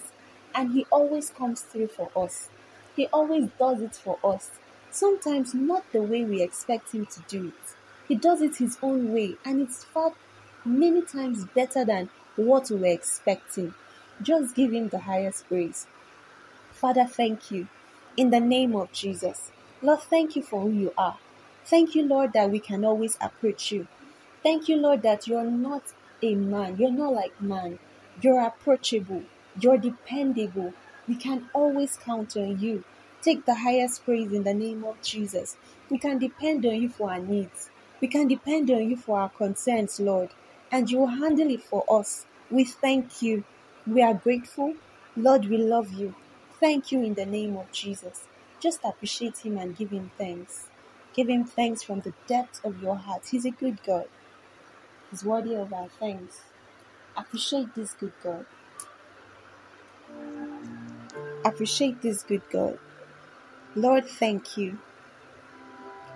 And 0.55 0.73
He 0.73 0.87
always 0.91 1.31
comes 1.31 1.63
through 1.63 1.89
for 1.89 2.11
us. 2.17 2.49
He 2.95 3.09
always 3.09 3.49
does 3.59 3.81
it 3.81 3.97
for 3.97 4.19
us. 4.23 4.51
Sometimes 4.91 5.55
not 5.55 5.91
the 5.93 6.03
way 6.03 6.25
we 6.25 6.41
expect 6.43 6.93
Him 6.93 7.07
to 7.07 7.21
do 7.27 7.49
it. 7.49 7.75
He 8.07 8.15
does 8.15 8.41
it 8.41 8.57
His 8.57 8.79
own 8.83 9.13
way, 9.13 9.37
and 9.45 9.61
it's 9.61 9.83
far 9.83 10.13
many 10.65 11.03
times 11.03 11.45
better 11.47 11.85
than 11.85 12.11
what 12.37 12.71
we 12.71 12.77
were 12.77 12.87
expecting. 12.87 13.75
Just 14.23 14.55
give 14.55 14.73
Him 14.73 14.89
the 14.89 15.01
highest 15.01 15.49
praise. 15.49 15.89
Father, 16.71 17.07
thank 17.07 17.51
you. 17.51 17.67
In 18.17 18.31
the 18.31 18.41
name 18.41 18.77
of 18.77 18.93
Jesus. 18.93 19.51
Lord, 19.83 20.01
thank 20.03 20.37
you 20.37 20.43
for 20.43 20.61
who 20.61 20.71
you 20.71 20.93
are. 20.97 21.19
Thank 21.67 21.95
you, 21.95 22.05
Lord, 22.05 22.33
that 22.35 22.51
we 22.51 22.61
can 22.61 22.85
always 22.85 23.19
approach 23.21 23.73
you. 23.73 23.87
Thank 24.43 24.69
you, 24.69 24.77
Lord, 24.77 25.03
that 25.03 25.29
you're 25.29 25.45
not 25.45 25.83
a 26.23 26.35
man. 26.35 26.77
You're 26.79 26.93
not 26.93 27.13
like 27.15 27.41
man. 27.41 27.79
You're 28.21 28.41
approachable. 28.41 29.25
You're 29.61 29.79
dependable. 29.79 30.75
We 31.09 31.17
can 31.17 31.51
always 31.55 31.97
count 31.97 32.37
on 32.37 32.61
you. 32.61 32.85
Take 33.23 33.47
the 33.47 33.57
highest 33.57 34.05
praise 34.05 34.33
in 34.33 34.45
the 34.45 34.55
name 34.55 34.85
of 34.85 35.01
Jesus. 35.03 35.57
We 35.91 35.99
can 35.99 36.19
depend 36.19 36.67
on 36.67 36.77
you 36.83 36.89
for 36.89 37.11
our 37.11 37.19
needs. 37.21 37.71
We 38.01 38.09
can 38.09 38.29
depend 38.29 38.71
on 38.71 38.89
you 38.91 38.97
for 38.97 39.21
our 39.21 39.31
concerns, 39.31 40.01
Lord. 40.01 40.31
And 40.73 40.91
you 40.91 40.99
will 40.99 41.07
handle 41.09 41.51
it 41.51 41.63
for 41.65 41.85
us. 41.91 42.27
We 42.51 42.65
thank 42.65 43.23
you. 43.23 43.45
We 43.87 44.03
are 44.03 44.15
grateful. 44.15 44.75
Lord, 45.17 45.47
we 45.47 45.59
love 45.59 45.93
you. 45.93 46.15
Thank 46.61 46.93
you 46.93 47.03
in 47.03 47.15
the 47.15 47.27
name 47.27 47.57
of 47.57 47.73
Jesus. 47.73 48.25
Just 48.61 48.81
appreciate 48.85 49.39
Him 49.39 49.59
and 49.59 49.77
give 49.77 49.91
Him 49.91 50.11
thanks. 50.19 50.69
Give 51.15 51.29
Him 51.29 51.45
thanks 51.45 51.83
from 51.83 52.01
the 52.03 52.15
depth 52.29 52.65
of 52.65 52.83
your 52.83 52.97
heart. 52.97 53.29
He's 53.31 53.47
a 53.47 53.53
good 53.53 53.79
God 53.85 54.07
He's 55.11 55.25
worthy 55.25 55.55
of 55.57 55.73
our 55.73 55.89
thanks. 56.01 56.43
Appreciate 57.17 57.75
this 57.75 57.95
good 57.95 58.13
God. 58.23 58.47
Appreciate 61.45 62.03
this 62.03 62.23
good 62.23 62.43
God. 62.51 62.79
Lord, 63.77 64.07
thank 64.07 64.57
you. 64.59 64.79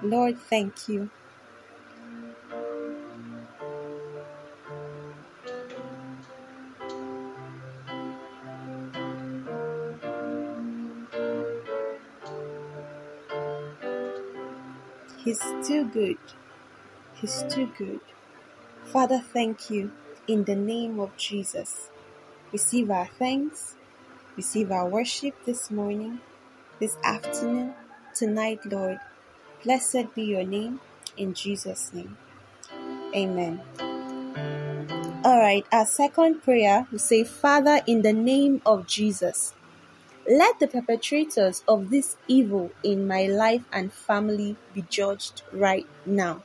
Lord, 0.02 0.38
thank 0.38 0.88
you. 0.88 1.11
Too 15.69 15.85
good. 15.85 16.17
He's 17.21 17.45
too 17.51 17.71
good. 17.77 18.01
Father, 18.85 19.19
thank 19.19 19.69
you 19.69 19.93
in 20.27 20.45
the 20.45 20.57
name 20.57 20.99
of 20.99 21.15
Jesus. 21.19 21.91
Receive 22.53 22.91
our 22.91 23.07
thanks, 23.19 23.75
receive 24.35 24.73
our 24.73 24.89
worship 24.89 25.35
this 25.45 25.71
morning, 25.71 26.21
this 26.81 26.97
afternoon, 27.05 27.75
tonight, 28.15 28.61
Lord. 28.65 28.99
Blessed 29.63 30.15
be 30.15 30.23
your 30.23 30.45
name 30.45 30.81
in 31.19 31.35
Jesus' 31.35 31.93
name. 31.93 32.17
Amen. 33.15 33.61
All 35.23 35.39
right, 35.39 35.67
our 35.71 35.85
second 35.85 36.43
prayer 36.43 36.87
we 36.91 36.97
say, 36.97 37.25
Father, 37.25 37.83
in 37.87 38.01
the 38.01 38.15
name 38.15 38.63
of 38.65 38.87
Jesus, 38.87 39.53
let 40.28 40.58
the 40.58 40.68
perpetrators 40.68 41.64
of 41.66 41.88
this 41.88 42.18
evil 42.28 42.70
in 42.82 43.08
my 43.08 43.26
life 43.26 43.62
and 43.73 43.90
family 43.90 44.56
be 44.75 44.82
judged 44.82 45.40
right 45.52 45.87
now. 46.04 46.42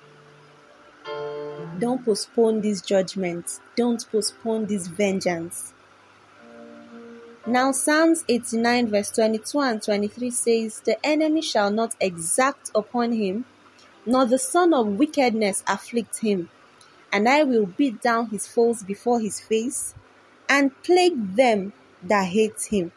Don't 1.79 2.05
postpone 2.05 2.61
this 2.61 2.81
judgment. 2.81 3.59
Don't 3.75 4.09
postpone 4.09 4.67
this 4.67 4.87
vengeance. 4.87 5.73
Now, 7.45 7.73
Psalms 7.73 8.23
89, 8.29 8.87
verse 8.87 9.11
22 9.11 9.59
and 9.59 9.81
23 9.81 10.29
says, 10.31 10.79
The 10.79 11.05
enemy 11.05 11.41
shall 11.41 11.69
not 11.69 11.93
exact 11.99 12.71
upon 12.73 13.11
him, 13.11 13.43
nor 14.05 14.25
the 14.25 14.39
son 14.39 14.73
of 14.73 14.87
wickedness 14.87 15.61
afflict 15.67 16.19
him. 16.19 16.49
And 17.11 17.27
I 17.27 17.43
will 17.43 17.65
beat 17.65 18.01
down 18.01 18.29
his 18.29 18.47
foes 18.47 18.81
before 18.81 19.19
his 19.19 19.41
face, 19.41 19.93
and 20.47 20.71
plague 20.83 21.35
them 21.35 21.73
that 22.01 22.27
hate 22.27 22.63
him. 22.69 22.93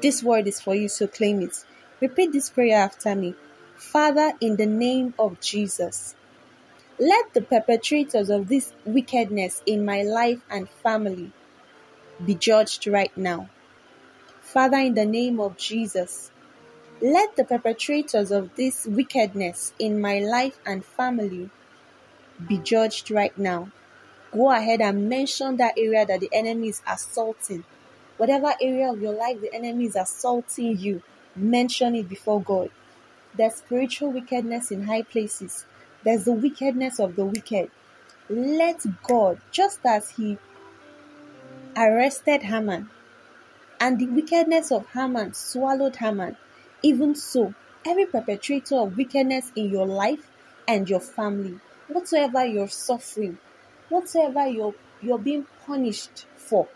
This 0.00 0.22
word 0.22 0.46
is 0.46 0.60
for 0.60 0.74
you, 0.74 0.88
so 0.88 1.06
claim 1.06 1.42
it. 1.42 1.64
Repeat 2.00 2.32
this 2.32 2.50
prayer 2.50 2.78
after 2.78 3.14
me. 3.14 3.34
Father, 3.76 4.32
in 4.40 4.56
the 4.56 4.66
name 4.66 5.14
of 5.18 5.40
Jesus, 5.40 6.14
let 7.00 7.32
the 7.34 7.42
perpetrators 7.42 8.30
of 8.30 8.48
this 8.48 8.72
wickedness 8.84 9.62
in 9.66 9.84
my 9.84 10.02
life 10.02 10.40
and 10.50 10.68
family 10.68 11.32
be 12.24 12.34
judged 12.34 12.86
right 12.86 13.16
now. 13.16 13.48
Father, 14.40 14.78
in 14.78 14.94
the 14.94 15.04
name 15.04 15.40
of 15.40 15.56
Jesus, 15.56 16.30
let 17.00 17.36
the 17.36 17.44
perpetrators 17.44 18.30
of 18.30 18.54
this 18.56 18.86
wickedness 18.86 19.72
in 19.78 20.00
my 20.00 20.18
life 20.18 20.58
and 20.66 20.84
family 20.84 21.50
be 22.46 22.58
judged 22.58 23.10
right 23.10 23.36
now. 23.38 23.70
Go 24.32 24.50
ahead 24.50 24.80
and 24.80 25.08
mention 25.08 25.56
that 25.58 25.74
area 25.78 26.04
that 26.06 26.20
the 26.20 26.30
enemy 26.32 26.68
is 26.68 26.82
assaulting. 26.86 27.64
Whatever 28.18 28.52
area 28.60 28.92
of 28.92 29.00
your 29.00 29.14
life 29.14 29.40
the 29.40 29.54
enemy 29.54 29.86
is 29.86 29.96
assaulting 29.96 30.78
you, 30.78 31.02
mention 31.34 31.94
it 31.94 32.08
before 32.08 32.42
God. 32.42 32.70
There's 33.34 33.54
spiritual 33.54 34.12
wickedness 34.12 34.70
in 34.70 34.82
high 34.84 35.02
places. 35.02 35.64
There's 36.04 36.24
the 36.24 36.32
wickedness 36.32 36.98
of 37.00 37.16
the 37.16 37.24
wicked. 37.24 37.70
Let 38.28 38.84
God, 39.04 39.40
just 39.50 39.80
as 39.86 40.10
He 40.10 40.36
arrested 41.76 42.42
Haman 42.42 42.90
and 43.80 43.98
the 43.98 44.06
wickedness 44.06 44.72
of 44.72 44.86
Haman 44.90 45.34
swallowed 45.34 45.96
Haman, 45.96 46.36
even 46.82 47.14
so, 47.14 47.54
every 47.86 48.06
perpetrator 48.06 48.76
of 48.76 48.96
wickedness 48.96 49.52
in 49.54 49.70
your 49.70 49.86
life 49.86 50.28
and 50.66 50.90
your 50.90 51.00
family, 51.00 51.58
whatsoever 51.86 52.44
you're 52.44 52.68
suffering, 52.68 53.38
whatsoever 53.88 54.46
you're, 54.46 54.74
you're 55.00 55.18
being 55.18 55.46
punished 55.66 56.26
for, 56.36 56.68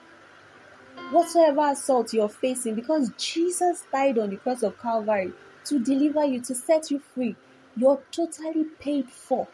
whatsoever 1.12 1.70
assault 1.70 2.12
you're 2.12 2.28
facing, 2.28 2.74
because 2.74 3.10
Jesus 3.16 3.84
died 3.92 4.18
on 4.18 4.30
the 4.30 4.36
cross 4.36 4.62
of 4.62 4.80
Calvary 4.80 5.32
to 5.66 5.78
deliver 5.78 6.24
you, 6.24 6.40
to 6.40 6.54
set 6.54 6.90
you 6.90 6.98
free, 6.98 7.36
you're 7.76 8.00
totally 8.10 8.64
paid 8.80 9.08
for. 9.08 9.48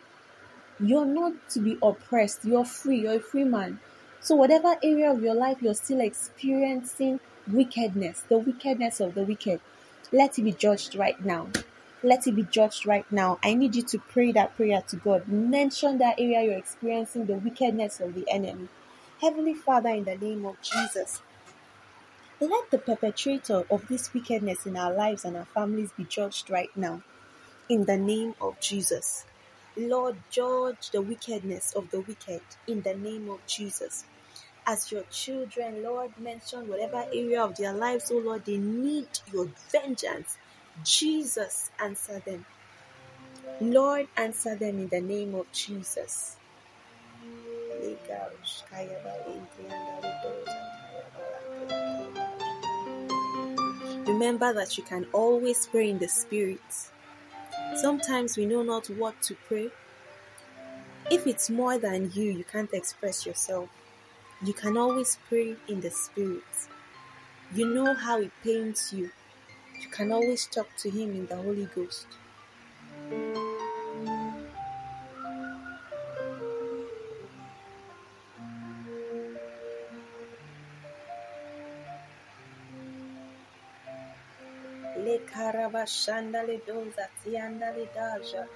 You're 0.80 1.06
not 1.06 1.32
to 1.50 1.60
be 1.60 1.76
oppressed. 1.82 2.44
You're 2.44 2.64
free. 2.64 3.00
You're 3.00 3.16
a 3.16 3.20
free 3.20 3.44
man. 3.44 3.80
So, 4.20 4.36
whatever 4.36 4.76
area 4.82 5.10
of 5.10 5.22
your 5.22 5.34
life 5.34 5.60
you're 5.60 5.74
still 5.74 6.00
experiencing 6.00 7.20
wickedness, 7.50 8.24
the 8.28 8.38
wickedness 8.38 9.00
of 9.00 9.14
the 9.14 9.22
wicked, 9.22 9.60
let 10.12 10.38
it 10.38 10.42
be 10.42 10.52
judged 10.52 10.94
right 10.94 11.22
now. 11.24 11.48
Let 12.02 12.28
it 12.28 12.32
be 12.36 12.44
judged 12.44 12.86
right 12.86 13.10
now. 13.10 13.38
I 13.42 13.54
need 13.54 13.74
you 13.74 13.82
to 13.82 13.98
pray 13.98 14.30
that 14.32 14.56
prayer 14.56 14.82
to 14.88 14.96
God. 14.96 15.26
Mention 15.26 15.98
that 15.98 16.20
area 16.20 16.42
you're 16.42 16.58
experiencing 16.58 17.26
the 17.26 17.34
wickedness 17.34 17.98
of 18.00 18.14
the 18.14 18.28
enemy. 18.30 18.68
Heavenly 19.20 19.54
Father, 19.54 19.90
in 19.90 20.04
the 20.04 20.16
name 20.16 20.46
of 20.46 20.60
Jesus, 20.62 21.22
let 22.40 22.70
the 22.70 22.78
perpetrator 22.78 23.64
of 23.70 23.88
this 23.88 24.14
wickedness 24.14 24.64
in 24.64 24.76
our 24.76 24.92
lives 24.92 25.24
and 25.24 25.36
our 25.36 25.46
families 25.46 25.90
be 25.96 26.04
judged 26.04 26.50
right 26.50 26.70
now. 26.76 27.02
In 27.68 27.84
the 27.84 27.96
name 27.96 28.34
of 28.40 28.60
Jesus. 28.60 29.24
Lord, 29.76 30.16
judge 30.30 30.90
the 30.90 31.02
wickedness 31.02 31.72
of 31.74 31.90
the 31.90 32.00
wicked 32.00 32.40
in 32.66 32.82
the 32.82 32.94
name 32.94 33.28
of 33.28 33.44
Jesus. 33.46 34.04
As 34.66 34.92
your 34.92 35.04
children, 35.10 35.82
Lord, 35.82 36.12
mention 36.18 36.68
whatever 36.68 37.04
area 37.12 37.42
of 37.42 37.56
their 37.56 37.72
lives, 37.72 38.10
oh 38.12 38.18
Lord, 38.18 38.44
they 38.44 38.58
need 38.58 39.08
your 39.32 39.48
vengeance. 39.70 40.36
Jesus, 40.84 41.70
answer 41.82 42.20
them. 42.24 42.44
Lord, 43.60 44.08
answer 44.16 44.54
them 44.54 44.78
in 44.78 44.88
the 44.88 45.00
name 45.00 45.34
of 45.34 45.50
Jesus. 45.52 46.36
Remember 54.18 54.52
that 54.52 54.76
you 54.76 54.82
can 54.82 55.06
always 55.12 55.68
pray 55.68 55.90
in 55.90 56.00
the 56.00 56.08
Spirit. 56.08 56.58
Sometimes 57.76 58.36
we 58.36 58.46
know 58.46 58.64
not 58.64 58.90
what 58.90 59.22
to 59.22 59.36
pray. 59.46 59.70
If 61.08 61.24
it's 61.28 61.48
more 61.48 61.78
than 61.78 62.10
you, 62.12 62.24
you 62.32 62.42
can't 62.42 62.72
express 62.72 63.24
yourself. 63.24 63.68
You 64.44 64.54
can 64.54 64.76
always 64.76 65.18
pray 65.28 65.54
in 65.68 65.82
the 65.82 65.92
Spirit. 65.92 66.42
You 67.54 67.72
know 67.72 67.94
how 67.94 68.18
it 68.20 68.32
pains 68.42 68.92
you. 68.92 69.12
You 69.80 69.88
can 69.88 70.10
always 70.10 70.46
talk 70.46 70.66
to 70.78 70.90
Him 70.90 71.10
in 71.10 71.26
the 71.26 71.36
Holy 71.36 71.68
Ghost. 71.72 72.08
Karavashanda 85.88 86.46
le 86.46 86.60
doza 86.66 87.08
tianda 87.24 87.74
le 87.74 87.88
daja. 87.94 88.46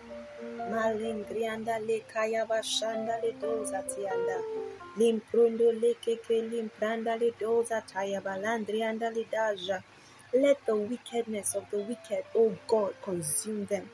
Malingrianda 0.71 1.79
le 1.87 2.01
kayavashanda 2.01 3.23
le 3.23 3.33
doza 3.41 3.83
tianda. 3.83 4.43
Limprundo 4.97 5.73
le 5.81 5.95
keke 5.95 6.43
limpranda 6.51 7.19
le 7.19 7.33
doza 7.41 7.83
tayabalandrianda 7.83 9.15
le 9.15 9.25
daja. 9.31 9.83
Let 10.35 10.65
the 10.67 10.77
wickedness 10.77 11.55
of 11.55 11.71
the 11.71 11.79
wicked, 11.79 12.25
O 12.35 12.57
God, 12.67 12.95
consume 13.03 13.67
them. 13.67 13.91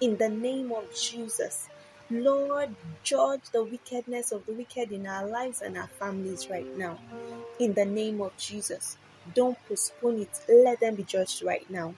In 0.00 0.16
the 0.16 0.28
name 0.28 0.72
of 0.72 0.84
Jesus. 0.94 1.68
Lord, 2.10 2.74
judge 3.04 3.50
the 3.52 3.62
wickedness 3.64 4.32
of 4.32 4.46
the 4.46 4.52
wicked 4.52 4.90
in 4.92 5.06
our 5.06 5.26
lives 5.26 5.62
and 5.62 5.76
our 5.76 5.86
families 5.86 6.48
right 6.50 6.76
now. 6.76 6.98
In 7.60 7.74
the 7.74 7.84
name 7.84 8.20
of 8.20 8.36
Jesus. 8.36 8.96
Don't 9.34 9.58
postpone 9.68 10.22
it. 10.22 10.40
Let 10.48 10.80
them 10.80 10.96
be 10.96 11.04
judged 11.04 11.42
right 11.42 11.68
now. 11.70 11.94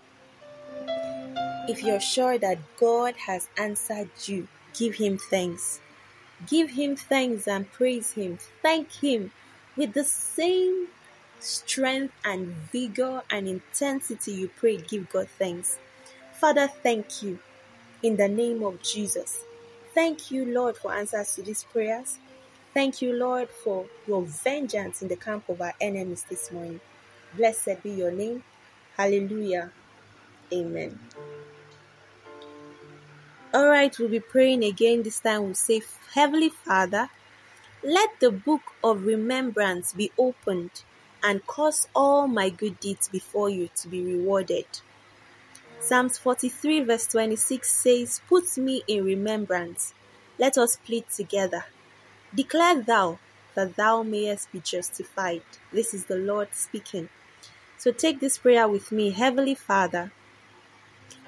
If 1.68 1.84
you're 1.84 2.00
sure 2.00 2.38
that 2.38 2.58
God 2.78 3.14
has 3.26 3.48
answered 3.58 4.10
you, 4.24 4.48
give 4.74 4.96
Him 4.96 5.18
thanks. 5.18 5.80
Give 6.46 6.70
Him 6.70 6.96
thanks 6.96 7.46
and 7.46 7.70
praise 7.70 8.12
Him. 8.12 8.38
Thank 8.62 8.92
Him 8.92 9.32
with 9.76 9.92
the 9.92 10.04
same 10.04 10.88
strength 11.40 12.14
and 12.24 12.54
vigor 12.72 13.22
and 13.30 13.48
intensity 13.48 14.32
you 14.32 14.48
pray. 14.48 14.78
Give 14.78 15.08
God 15.10 15.28
thanks. 15.38 15.78
Father, 16.34 16.68
thank 16.68 17.22
you 17.22 17.38
in 18.02 18.16
the 18.16 18.28
name 18.28 18.62
of 18.64 18.82
Jesus. 18.82 19.44
Thank 19.94 20.30
you, 20.30 20.46
Lord, 20.46 20.76
for 20.76 20.92
answers 20.94 21.34
to 21.34 21.42
these 21.42 21.64
prayers. 21.64 22.18
Thank 22.74 23.02
you, 23.02 23.12
Lord, 23.12 23.50
for 23.50 23.86
your 24.06 24.22
vengeance 24.22 25.02
in 25.02 25.08
the 25.08 25.16
camp 25.16 25.48
of 25.48 25.60
our 25.60 25.74
enemies 25.80 26.24
this 26.30 26.52
morning. 26.52 26.80
Blessed 27.36 27.82
be 27.82 27.90
your 27.90 28.12
name. 28.12 28.44
Hallelujah. 28.96 29.72
Amen. 30.52 30.98
All 33.54 33.66
right, 33.66 33.98
we'll 33.98 34.10
be 34.10 34.20
praying 34.20 34.62
again. 34.62 35.02
This 35.02 35.20
time 35.20 35.44
we'll 35.44 35.54
say, 35.54 35.80
Heavenly 36.12 36.50
Father, 36.50 37.08
let 37.82 38.20
the 38.20 38.30
book 38.30 38.60
of 38.84 39.06
remembrance 39.06 39.94
be 39.94 40.12
opened 40.18 40.82
and 41.22 41.46
cause 41.46 41.88
all 41.94 42.28
my 42.28 42.50
good 42.50 42.78
deeds 42.78 43.08
before 43.08 43.48
you 43.48 43.70
to 43.76 43.88
be 43.88 44.04
rewarded. 44.04 44.66
Psalms 45.80 46.18
43, 46.18 46.80
verse 46.82 47.06
26 47.06 47.70
says, 47.70 48.20
Put 48.28 48.58
me 48.58 48.82
in 48.86 49.04
remembrance. 49.04 49.94
Let 50.38 50.58
us 50.58 50.76
plead 50.76 51.08
together. 51.08 51.64
Declare 52.34 52.82
thou 52.82 53.18
that 53.54 53.76
thou 53.76 54.02
mayest 54.02 54.52
be 54.52 54.60
justified. 54.60 55.42
This 55.72 55.94
is 55.94 56.04
the 56.04 56.16
Lord 56.16 56.48
speaking. 56.52 57.08
So 57.78 57.92
take 57.92 58.20
this 58.20 58.36
prayer 58.36 58.68
with 58.68 58.92
me. 58.92 59.10
Heavenly 59.10 59.54
Father, 59.54 60.12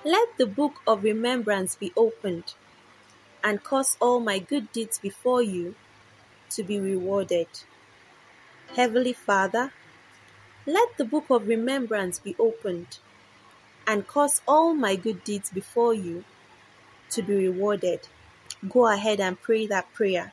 let 0.05 0.29
the 0.39 0.47
book 0.47 0.81
of 0.87 1.03
remembrance 1.03 1.77
be 1.77 1.93
opened 1.95 2.55
and 3.45 3.63
cause 3.63 3.99
all 4.01 4.19
my 4.21 4.39
good 4.39 4.73
deeds 4.73 4.99
before 4.99 5.43
you 5.43 5.75
to 6.49 6.63
be 6.63 6.81
rewarded. 6.81 7.49
Heavenly 8.75 9.13
Father, 9.13 9.73
let 10.67 10.97
the 10.97 11.05
book 11.05 11.27
of 11.29 11.47
remembrance 11.47 12.19
be 12.19 12.35
opened 12.39 12.99
and 13.87 14.07
cause 14.07 14.41
all 14.49 14.73
my 14.73 14.97
good 14.97 15.23
deeds 15.23 15.51
before 15.51 15.93
you 15.93 16.25
to 17.11 17.23
be 17.23 17.35
rewarded. 17.35 18.01
Go 18.69 18.87
ahead 18.87 19.21
and 19.21 19.41
pray 19.41 19.67
that 19.67 19.93
prayer. 19.93 20.33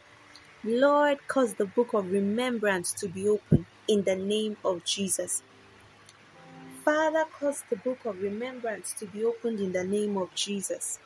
Lord, 0.63 1.27
cause 1.27 1.56
the 1.56 1.65
book 1.65 1.93
of 1.93 2.12
remembrance 2.12 2.93
to 2.93 3.08
be 3.08 3.27
opened 3.27 3.65
in 3.88 4.03
the 4.03 4.15
name 4.15 4.58
of 4.63 4.86
Jesus. 4.86 5.41
Father, 6.88 7.26
cause 7.38 7.65
the 7.69 7.76
book 7.76 8.06
of 8.06 8.21
remembrance 8.23 8.93
to 8.93 9.08
be 9.08 9.21
opened 9.26 9.60
in 9.60 9.73
the 9.73 9.84
name 9.84 10.17
of 10.17 10.34
Jesus. 10.36 11.00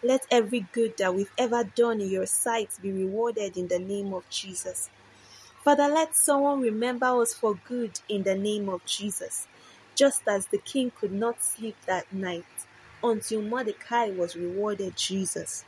Let 0.00 0.24
every 0.30 0.68
good 0.72 0.96
that 0.98 1.12
we've 1.16 1.32
ever 1.36 1.64
done 1.64 2.00
in 2.00 2.08
your 2.08 2.26
sight 2.26 2.70
be 2.80 2.92
rewarded 2.92 3.56
in 3.56 3.66
the 3.66 3.80
name 3.80 4.14
of 4.14 4.30
Jesus. 4.30 4.90
Father, 5.64 5.88
let 5.88 6.14
someone 6.14 6.60
remember 6.60 7.06
us 7.20 7.34
for 7.34 7.58
good 7.68 7.98
in 8.08 8.22
the 8.22 8.36
name 8.36 8.68
of 8.68 8.86
Jesus, 8.86 9.48
just 9.96 10.22
as 10.28 10.46
the 10.46 10.58
king 10.58 10.92
could 11.00 11.12
not 11.12 11.42
sleep 11.42 11.76
that 11.86 12.12
night 12.12 12.46
until 13.02 13.42
Mordecai 13.42 14.10
was 14.10 14.36
rewarded 14.36 14.96
Jesus. 14.96 15.64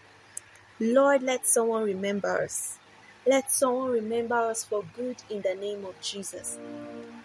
Lord, 0.80 1.24
let 1.24 1.46
someone 1.48 1.84
remember 1.84 2.42
us. 2.44 2.78
Let 3.26 3.50
someone 3.50 3.90
remember 3.90 4.36
us 4.36 4.64
for 4.64 4.84
good 4.96 5.24
in 5.28 5.42
the 5.42 5.56
name 5.56 5.84
of 5.84 6.00
Jesus. 6.00 6.58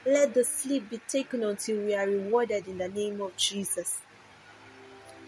Let 0.05 0.33
the 0.33 0.43
sleep 0.43 0.89
be 0.89 0.99
taken 1.07 1.43
until 1.43 1.81
we 1.83 1.93
are 1.95 2.07
rewarded 2.07 2.67
in 2.67 2.79
the 2.79 2.89
name 2.89 3.21
of 3.21 3.37
Jesus. 3.37 4.01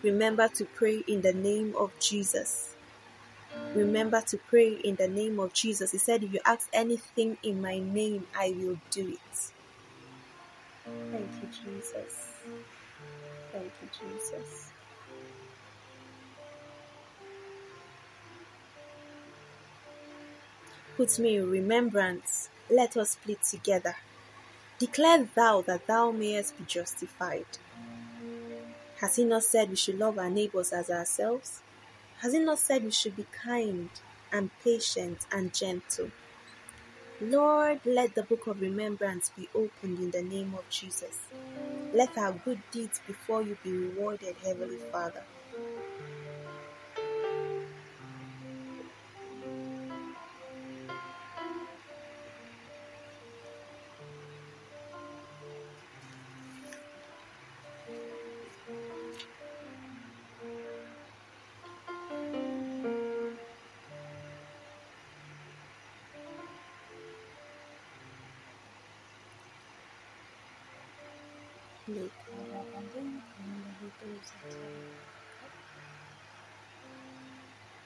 Remember 0.04 0.50
to 0.50 0.66
pray 0.66 1.04
in 1.08 1.22
the 1.22 1.34
name 1.34 1.76
of 1.78 1.92
Jesus. 2.00 2.76
Remember 3.74 4.22
to 4.22 4.38
pray 4.38 4.74
in 4.74 4.96
the 4.98 5.08
name 5.08 5.40
of 5.40 5.54
Jesus. 5.54 5.92
He 5.92 6.00
said, 6.00 6.24
If 6.24 6.34
you 6.34 6.42
ask 6.46 6.70
anything 6.74 7.38
in 7.44 7.62
my 7.62 7.80
name, 7.80 8.28
I 8.36 8.56
will 8.58 8.80
do 8.92 9.10
it. 9.10 9.52
Thank 11.12 11.32
you, 11.42 11.50
Jesus. 11.66 12.34
Thank 13.52 13.74
you, 13.82 13.90
Jesus. 14.00 14.72
Put 20.98 21.20
me 21.20 21.38
in 21.38 21.50
remembrance. 21.50 22.50
Let 22.70 22.98
us 22.98 23.16
plead 23.16 23.40
together. 23.44 23.96
Declare 24.84 25.30
thou 25.34 25.62
that 25.62 25.88
thou 25.88 26.12
mayest 26.12 26.58
be 26.58 26.66
justified. 26.66 27.46
Has 29.00 29.16
he 29.16 29.24
not 29.24 29.46
said 29.46 29.70
we 29.70 29.78
should 29.78 29.98
love 29.98 30.20
our 30.20 30.30
neighbors 30.30 30.74
as 30.74 30.90
ourselves? 30.90 31.62
Has 32.20 32.34
he 32.34 32.40
not 32.40 32.60
said 32.60 32.84
we 32.84 32.92
should 32.92 33.16
be 33.16 33.26
kind 33.32 33.90
and 34.30 34.50
patient 34.62 35.20
and 35.32 35.54
gentle? 35.54 36.12
Lord, 37.22 37.80
let 37.86 38.14
the 38.14 38.24
book 38.24 38.46
of 38.46 38.60
remembrance 38.60 39.30
be 39.30 39.48
opened 39.56 40.00
in 40.00 40.12
the 40.12 40.22
name 40.22 40.54
of 40.54 40.70
Jesus. 40.70 41.18
Let 41.94 42.18
our 42.18 42.34
good 42.34 42.62
deeds 42.74 43.00
before 43.08 43.42
you 43.42 43.58
be 43.64 43.72
rewarded, 43.72 44.36
Heavenly 44.44 44.82
Father. 44.92 45.24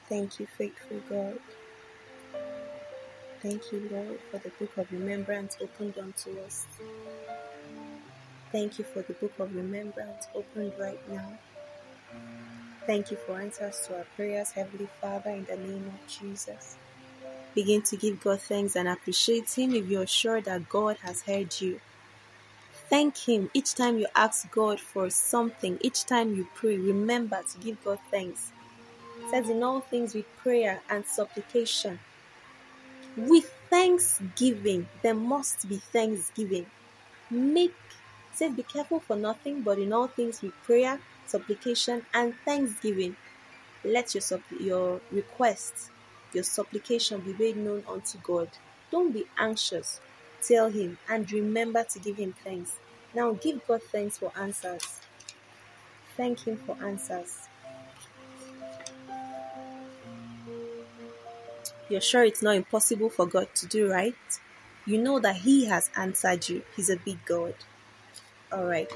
Thank 0.08 0.38
you, 0.38 0.46
faithful 0.46 1.00
God. 1.08 1.38
Thank 3.42 3.72
you, 3.72 3.88
Lord, 3.90 4.20
for 4.30 4.38
the 4.38 4.50
book 4.50 4.76
of 4.76 4.92
remembrance 4.92 5.56
opened 5.60 5.98
unto 5.98 6.38
us. 6.40 6.66
Thank 8.52 8.78
you 8.78 8.84
for 8.84 9.02
the 9.02 9.14
book 9.14 9.32
of 9.40 9.54
remembrance 9.54 10.28
opened 10.34 10.74
right 10.78 11.00
now. 11.10 11.38
Thank 12.86 13.10
you 13.10 13.16
for 13.16 13.40
answers 13.40 13.80
to 13.86 13.96
our 13.98 14.06
prayers, 14.16 14.52
Heavenly 14.52 14.88
Father, 15.00 15.30
in 15.30 15.44
the 15.44 15.56
name 15.56 15.86
of 15.88 16.08
Jesus. 16.08 16.76
Begin 17.54 17.82
to 17.82 17.96
give 17.96 18.22
God 18.22 18.40
thanks 18.40 18.76
and 18.76 18.88
appreciate 18.88 19.50
Him 19.58 19.74
if 19.74 19.88
you're 19.88 20.06
sure 20.06 20.40
that 20.40 20.68
God 20.68 20.98
has 21.02 21.22
heard 21.22 21.60
you. 21.60 21.80
Thank 22.90 23.16
Him 23.28 23.50
each 23.54 23.74
time 23.74 23.98
you 23.98 24.06
ask 24.14 24.50
God 24.50 24.80
for 24.80 25.10
something, 25.10 25.78
each 25.82 26.04
time 26.06 26.34
you 26.34 26.48
pray. 26.54 26.76
Remember 26.78 27.42
to 27.52 27.58
give 27.58 27.82
God 27.84 27.98
thanks. 28.10 28.52
It 29.20 29.30
says, 29.30 29.48
In 29.50 29.62
all 29.62 29.80
things 29.80 30.14
with 30.14 30.26
prayer 30.38 30.80
and 30.90 31.04
supplication 31.06 31.98
with 33.16 33.52
thanksgiving. 33.70 34.88
There 35.02 35.14
must 35.14 35.68
be 35.68 35.76
thanksgiving. 35.76 36.66
Make 37.30 37.74
says 38.32 38.54
be 38.54 38.62
careful 38.62 39.00
for 39.00 39.16
nothing, 39.16 39.62
but 39.62 39.78
in 39.78 39.92
all 39.92 40.06
things 40.06 40.40
with 40.42 40.52
prayer, 40.62 41.00
supplication, 41.26 42.06
and 42.14 42.34
thanksgiving. 42.44 43.16
Let 43.84 44.14
your 44.14 44.22
your 44.60 45.00
requests, 45.10 45.90
your 46.32 46.44
supplication 46.44 47.20
be 47.20 47.34
made 47.34 47.56
known 47.56 47.84
unto 47.88 48.18
God. 48.18 48.48
Don't 48.90 49.12
be 49.12 49.26
anxious. 49.38 50.00
Tell 50.46 50.70
him 50.70 50.98
and 51.08 51.30
remember 51.32 51.84
to 51.84 51.98
give 51.98 52.16
him 52.16 52.34
thanks. 52.44 52.76
Now 53.14 53.32
give 53.32 53.66
God 53.66 53.82
thanks 53.82 54.18
for 54.18 54.32
answers. 54.36 55.00
Thank 56.16 56.46
him 56.46 56.56
for 56.56 56.76
answers. 56.82 57.48
You're 61.88 62.00
sure 62.02 62.24
it's 62.24 62.42
not 62.42 62.56
impossible 62.56 63.08
for 63.08 63.26
God 63.26 63.48
to 63.56 63.66
do 63.66 63.90
right? 63.90 64.14
You 64.84 64.98
know 64.98 65.18
that 65.20 65.36
He 65.36 65.66
has 65.66 65.90
answered 65.96 66.48
you. 66.48 66.62
He's 66.74 66.90
a 66.90 66.96
big 66.96 67.24
God. 67.24 67.54
Alright. 68.52 68.90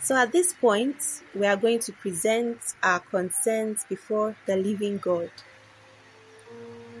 So 0.00 0.16
at 0.16 0.32
this 0.32 0.52
point, 0.52 0.96
we 1.34 1.46
are 1.46 1.56
going 1.56 1.78
to 1.80 1.92
present 1.92 2.58
our 2.82 3.00
concerns 3.00 3.86
before 3.88 4.36
the 4.46 4.56
living 4.56 4.98
God. 4.98 5.30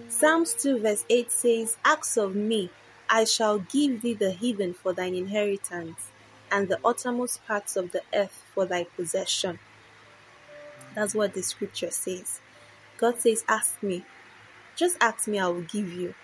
Psalms 0.08 0.54
2 0.54 0.78
verse 0.78 1.04
8 1.10 1.30
says, 1.30 1.76
Ask 1.84 2.16
of 2.16 2.34
me, 2.34 2.70
I 3.16 3.22
shall 3.22 3.60
give 3.60 4.02
thee 4.02 4.14
the 4.14 4.32
heathen 4.32 4.74
for 4.74 4.92
thine 4.92 5.14
inheritance, 5.14 6.10
and 6.50 6.66
the 6.66 6.80
uttermost 6.84 7.46
parts 7.46 7.76
of 7.76 7.92
the 7.92 8.02
earth 8.12 8.42
for 8.52 8.66
thy 8.66 8.82
possession. 8.96 9.60
That's 10.96 11.14
what 11.14 11.32
the 11.32 11.44
scripture 11.44 11.92
says. 11.92 12.40
God 12.96 13.20
says, 13.20 13.44
Ask 13.46 13.80
me, 13.84 14.04
just 14.74 14.96
ask 15.00 15.28
me, 15.28 15.38
I 15.38 15.46
will 15.46 15.62
give 15.62 15.92
you. 15.92 16.16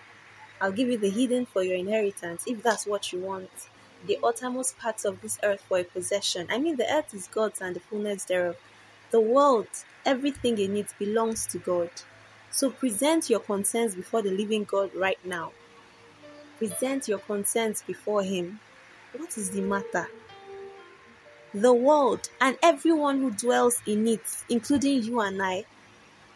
I'll 0.59 0.73
give 0.73 0.89
you 0.89 0.97
the 0.97 1.09
hidden 1.09 1.45
for 1.45 1.63
your 1.63 1.77
inheritance, 1.77 2.43
if 2.45 2.61
that's 2.61 2.85
what 2.85 3.13
you 3.13 3.21
want. 3.21 3.69
The 4.05 4.19
uttermost 4.21 4.77
parts 4.77 5.05
of 5.05 5.21
this 5.21 5.39
earth 5.43 5.61
for 5.61 5.77
a 5.77 5.85
possession. 5.85 6.47
I 6.49 6.57
mean, 6.57 6.75
the 6.75 6.93
earth 6.93 7.13
is 7.13 7.27
God's 7.27 7.61
and 7.61 7.73
the 7.73 7.79
fullness 7.79 8.25
thereof. 8.25 8.57
The 9.11 9.21
world, 9.21 9.69
everything 10.05 10.57
in 10.57 10.75
it 10.75 10.93
belongs 10.99 11.45
to 11.47 11.57
God. 11.57 11.91
So 12.49 12.69
present 12.69 13.29
your 13.29 13.39
concerns 13.39 13.95
before 13.95 14.21
the 14.21 14.31
living 14.31 14.65
God 14.65 14.93
right 14.93 15.25
now. 15.25 15.53
Present 16.61 17.07
your 17.07 17.17
concerns 17.17 17.81
before 17.81 18.21
Him. 18.21 18.59
What 19.17 19.35
is 19.35 19.49
the 19.49 19.61
matter? 19.61 20.07
The 21.55 21.73
world 21.73 22.29
and 22.39 22.55
everyone 22.61 23.19
who 23.19 23.31
dwells 23.31 23.81
in 23.87 24.07
it, 24.07 24.21
including 24.47 25.01
you 25.01 25.21
and 25.21 25.41
I, 25.41 25.65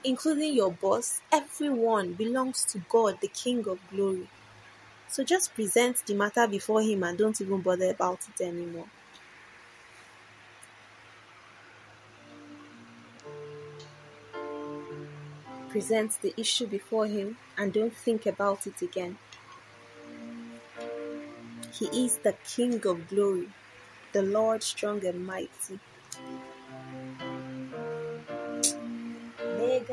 including 0.03 0.55
your 0.55 0.71
boss, 0.71 1.21
everyone 1.31 2.13
belongs 2.13 2.65
to 2.71 2.79
God, 2.89 3.19
the 3.21 3.27
King 3.27 3.67
of 3.67 3.77
glory. 3.91 4.27
So 5.09 5.23
just 5.23 5.53
present 5.53 6.03
the 6.07 6.15
matter 6.15 6.47
before 6.47 6.81
Him 6.81 7.03
and 7.03 7.15
don't 7.19 7.39
even 7.39 7.61
bother 7.61 7.91
about 7.91 8.21
it 8.27 8.43
anymore. 8.43 8.87
Present 15.69 16.19
the 16.23 16.33
issue 16.35 16.65
before 16.65 17.05
Him 17.05 17.37
and 17.59 17.71
don't 17.71 17.95
think 17.95 18.25
about 18.25 18.65
it 18.65 18.81
again. 18.81 19.19
He 21.79 22.05
is 22.05 22.19
the 22.19 22.33
King 22.45 22.85
of 22.87 23.09
glory, 23.09 23.49
the 24.13 24.23
Lord 24.23 24.63
strong 24.63 25.05
and 25.05 25.25
mighty. 25.25 25.79
And. 29.39 29.85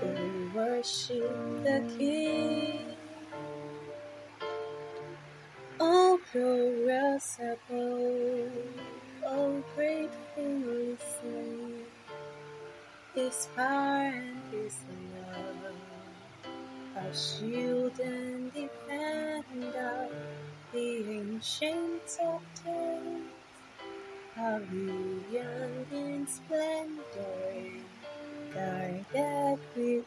They 0.00 0.30
worship 0.54 1.36
the 1.64 1.82
King. 1.98 2.96
Oh, 5.80 6.20
glorious 6.32 7.38
above, 7.40 8.52
oh, 9.26 9.64
grateful 9.76 10.92
is 10.92 11.00
He. 11.22 11.86
His 13.14 13.48
shield 17.14 17.98
and 18.00 18.52
defender, 18.52 20.08
the 20.72 21.10
ancient 21.10 22.18
of 22.22 22.42
days 22.64 23.22
brilliant 24.70 25.92
in 25.92 26.26
splendor, 26.26 27.84
guarded 28.54 29.58
with 29.76 30.04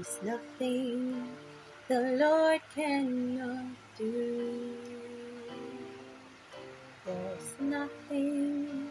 there 0.00 0.06
is 0.08 0.22
nothing 0.22 1.28
the 1.88 2.00
Lord 2.18 2.60
cannot 2.74 3.66
do. 3.98 4.74
There's 7.04 7.54
nothing 7.60 8.88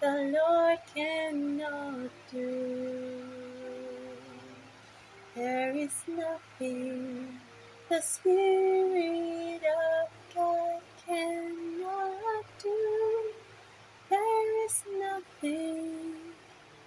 the 0.00 0.38
Lord 0.38 0.78
cannot 0.94 2.10
do. 2.30 3.22
There 5.34 5.74
is 5.74 5.94
nothing 6.06 7.40
the 7.88 8.00
Spirit 8.00 9.62
of 9.64 10.08
God 10.34 10.80
cannot 11.06 12.44
do. 12.62 13.32
There 14.10 14.66
is 14.66 14.84
nothing 15.00 16.14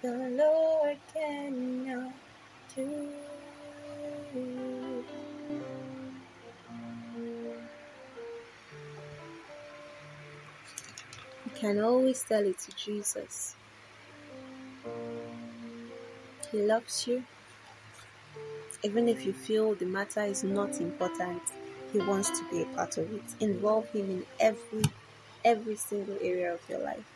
the 0.02 0.30
Lord 0.38 0.96
cannot 1.12 2.12
do. 2.74 3.25
Can 11.58 11.80
always 11.80 12.22
tell 12.22 12.44
it 12.44 12.58
to 12.58 12.76
Jesus. 12.76 13.54
He 16.52 16.58
loves 16.58 17.06
you. 17.06 17.24
Even 18.82 19.08
if 19.08 19.24
you 19.26 19.32
feel 19.32 19.74
the 19.74 19.86
matter 19.86 20.22
is 20.22 20.44
not 20.44 20.80
important, 20.80 21.42
he 21.92 21.98
wants 21.98 22.30
to 22.38 22.50
be 22.50 22.62
a 22.62 22.66
part 22.66 22.98
of 22.98 23.12
it. 23.12 23.22
Involve 23.40 23.88
him 23.90 24.10
in 24.10 24.26
every 24.38 24.84
every 25.44 25.76
single 25.76 26.18
area 26.20 26.52
of 26.52 26.60
your 26.68 26.80
life. 26.80 27.15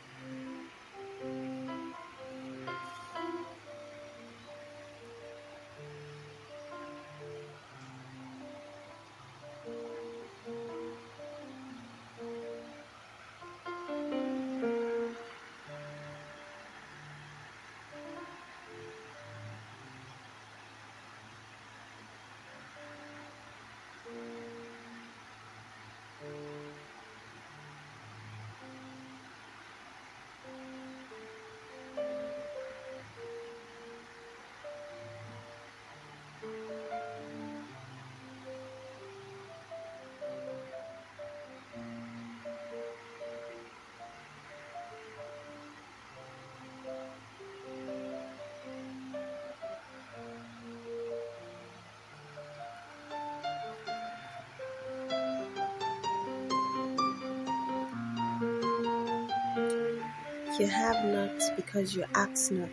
You 60.61 60.67
have 60.67 61.07
not 61.07 61.57
because 61.57 61.97
you 61.97 62.05
ask 62.15 62.53
not. 62.53 62.69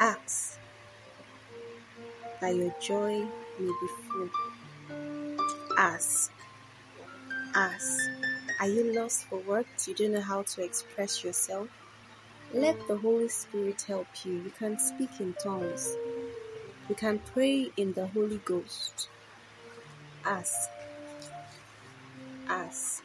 Ask 0.00 0.58
that 2.40 2.56
your 2.56 2.74
joy 2.80 3.22
may 3.58 3.66
be 3.66 3.88
full. 4.08 4.30
Ask. 5.76 6.32
Ask. 7.54 7.98
Are 8.60 8.68
you 8.68 8.94
lost 8.94 9.26
for 9.26 9.40
words? 9.40 9.86
You 9.86 9.94
don't 9.94 10.12
know 10.12 10.22
how 10.22 10.40
to 10.40 10.64
express 10.64 11.22
yourself? 11.22 11.68
Let 12.54 12.88
the 12.88 12.96
Holy 12.96 13.28
Spirit 13.28 13.82
help 13.82 14.06
you. 14.24 14.32
You 14.32 14.52
can 14.58 14.78
speak 14.78 15.20
in 15.20 15.34
tongues. 15.34 15.94
You 16.88 16.94
can 16.94 17.18
pray 17.34 17.72
in 17.76 17.92
the 17.92 18.06
Holy 18.06 18.40
Ghost. 18.42 19.10
Ask. 20.24 20.70
Ask. 22.48 23.04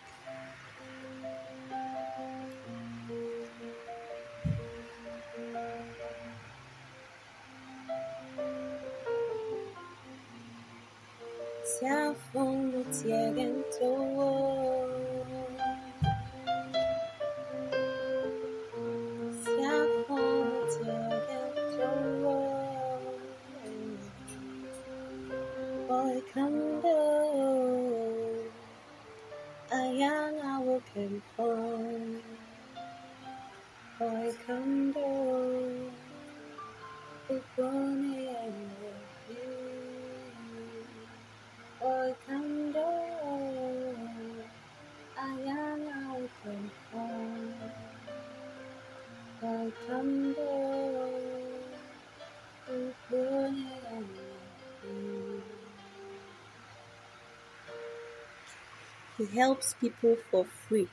He 59.17 59.25
helps 59.25 59.73
people 59.73 60.17
for 60.32 60.45
free. 60.45 60.88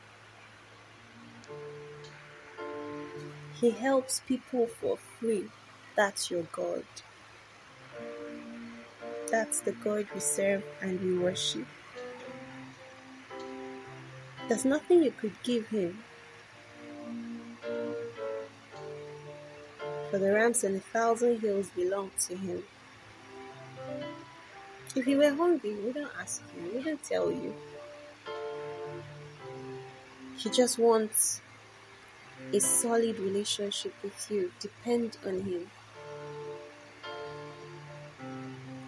He 3.55 3.71
helps 3.71 4.21
people 4.27 4.67
for 4.67 4.99
free. 5.19 5.47
That's 5.97 6.31
your 6.31 6.43
God. 6.53 6.85
That's 9.31 9.61
the 9.61 9.73
God 9.73 10.07
we 10.15 10.21
serve 10.21 10.65
and 10.83 11.01
we 11.01 11.19
worship. 11.19 11.67
There's 14.49 14.65
nothing 14.65 15.03
you 15.03 15.13
could 15.13 15.43
give 15.43 15.69
him. 15.69 16.05
For 20.17 20.21
the 20.21 20.33
rams 20.33 20.65
and 20.65 20.77
a 20.77 20.81
thousand 20.81 21.41
hills 21.41 21.69
belong 21.77 22.11
to 22.29 22.37
him. 22.39 22.63
If 24.95 25.05
he 25.05 25.15
were 25.15 25.29
hungry, 25.29 25.75
he 25.75 25.77
wouldn't 25.77 26.11
ask 26.19 26.43
you, 26.57 26.71
he 26.71 26.79
wouldn't 26.79 27.03
tell 27.05 27.31
you. 27.31 27.55
He 30.39 30.49
just 30.49 30.79
wants 30.79 31.43
a 32.51 32.59
solid 32.61 33.19
relationship 33.19 33.93
with 34.03 34.31
you. 34.31 34.51
Depend 34.59 35.19
on 35.27 35.43
him. 35.43 35.71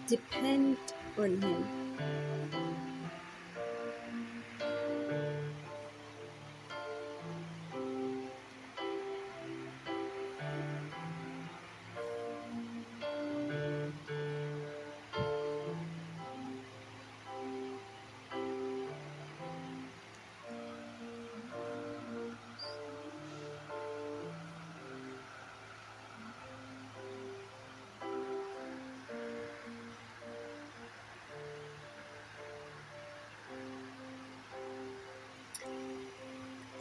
Depend 0.07 0.77
on 1.15 1.39
him. 1.43 1.67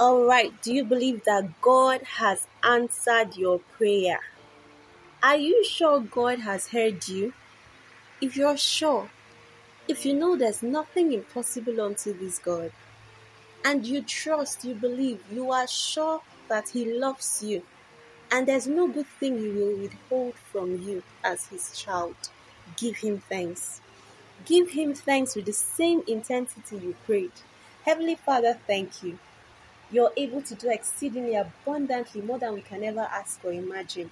All 0.01 0.23
right, 0.27 0.53
do 0.63 0.73
you 0.73 0.85
believe 0.85 1.25
that 1.25 1.61
God 1.61 2.03
has 2.03 2.47
answered 2.63 3.37
your 3.37 3.59
prayer? 3.59 4.21
Are 5.25 5.37
you 5.37 5.65
sure 5.65 5.99
God 5.99 6.39
has 6.39 6.69
heard 6.69 7.09
you? 7.09 7.33
If 8.21 8.37
you're 8.37 8.57
sure, 8.57 9.11
if 9.89 10.07
you 10.07 10.15
know 10.15 10.37
there's 10.37 10.63
nothing 10.63 11.13
impossible 11.13 11.81
unto 11.81 12.17
this 12.17 12.39
God, 12.39 12.71
and 13.65 13.85
you 13.85 14.01
trust, 14.03 14.65
you 14.65 14.77
believe, 14.77 15.21
you 15.33 15.51
are 15.51 15.67
sure 15.67 16.21
that 16.49 16.69
He 16.69 16.85
loves 16.85 17.43
you, 17.43 17.65
and 18.31 18.47
there's 18.47 18.69
no 18.69 18.87
good 18.87 19.09
thing 19.19 19.37
He 19.39 19.49
will 19.49 19.79
withhold 19.79 20.37
from 20.53 20.81
you 20.81 21.03
as 21.25 21.47
His 21.49 21.77
child, 21.77 22.15
give 22.77 22.99
Him 22.99 23.21
thanks. 23.29 23.81
Give 24.47 24.71
Him 24.71 24.95
thanks 24.95 25.35
with 25.35 25.47
the 25.47 25.53
same 25.53 26.05
intensity 26.07 26.77
you 26.77 26.95
prayed. 27.05 27.33
Heavenly 27.85 28.15
Father, 28.15 28.57
thank 28.65 29.03
you. 29.03 29.19
You're 29.91 30.13
able 30.17 30.43
to 30.43 30.55
do 30.55 30.71
exceedingly 30.71 31.35
abundantly 31.35 32.21
more 32.21 32.39
than 32.39 32.55
we 32.55 32.61
can 32.61 32.85
ever 32.85 33.09
ask 33.11 33.43
or 33.45 33.53
imagine. 33.53 34.11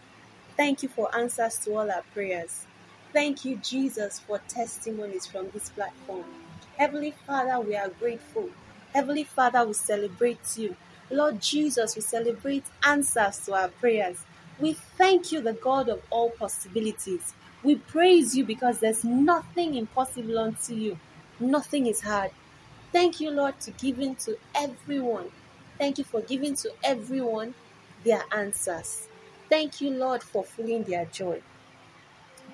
Thank 0.56 0.82
you 0.82 0.88
for 0.88 1.14
answers 1.14 1.58
to 1.64 1.74
all 1.76 1.90
our 1.90 2.02
prayers. 2.14 2.64
Thank 3.12 3.44
you, 3.44 3.56
Jesus, 3.56 4.20
for 4.20 4.40
testimonies 4.48 5.26
from 5.26 5.50
this 5.50 5.68
platform. 5.68 6.24
Heavenly 6.78 7.14
Father, 7.26 7.60
we 7.60 7.76
are 7.76 7.88
grateful. 7.88 8.48
Heavenly 8.94 9.24
Father, 9.24 9.66
we 9.66 9.74
celebrate 9.74 10.56
you. 10.56 10.76
Lord 11.10 11.40
Jesus, 11.40 11.94
we 11.94 12.02
celebrate 12.02 12.64
answers 12.82 13.40
to 13.40 13.54
our 13.54 13.68
prayers. 13.68 14.18
We 14.58 14.72
thank 14.72 15.30
you, 15.30 15.42
the 15.42 15.52
God 15.52 15.90
of 15.90 16.02
all 16.10 16.30
possibilities. 16.30 17.34
We 17.62 17.76
praise 17.76 18.36
you 18.36 18.44
because 18.44 18.78
there's 18.78 19.04
nothing 19.04 19.74
impossible 19.74 20.38
unto 20.38 20.74
you. 20.74 20.98
Nothing 21.38 21.86
is 21.86 22.00
hard. 22.00 22.30
Thank 22.92 23.20
you, 23.20 23.30
Lord, 23.30 23.60
to 23.60 23.70
giving 23.72 24.14
to 24.16 24.38
everyone. 24.54 25.30
Thank 25.78 25.98
you 25.98 26.04
for 26.04 26.22
giving 26.22 26.54
to 26.56 26.72
everyone 26.82 27.54
their 28.04 28.22
answers. 28.32 29.08
Thank 29.50 29.80
you, 29.80 29.90
Lord, 29.90 30.22
for 30.22 30.44
filling 30.44 30.84
their 30.84 31.04
joy. 31.06 31.42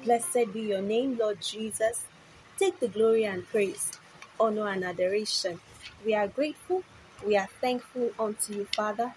Blessed 0.04 0.52
be 0.52 0.62
your 0.62 0.82
name, 0.82 1.16
Lord 1.16 1.40
Jesus. 1.40 2.04
Take 2.58 2.80
the 2.80 2.88
glory 2.88 3.24
and 3.24 3.46
praise, 3.48 3.92
honor 4.40 4.68
and 4.68 4.84
adoration. 4.84 5.60
We 6.04 6.14
are 6.14 6.26
grateful. 6.26 6.82
We 7.24 7.36
are 7.36 7.48
thankful 7.60 8.10
unto 8.18 8.54
you, 8.54 8.66
Father. 8.74 9.14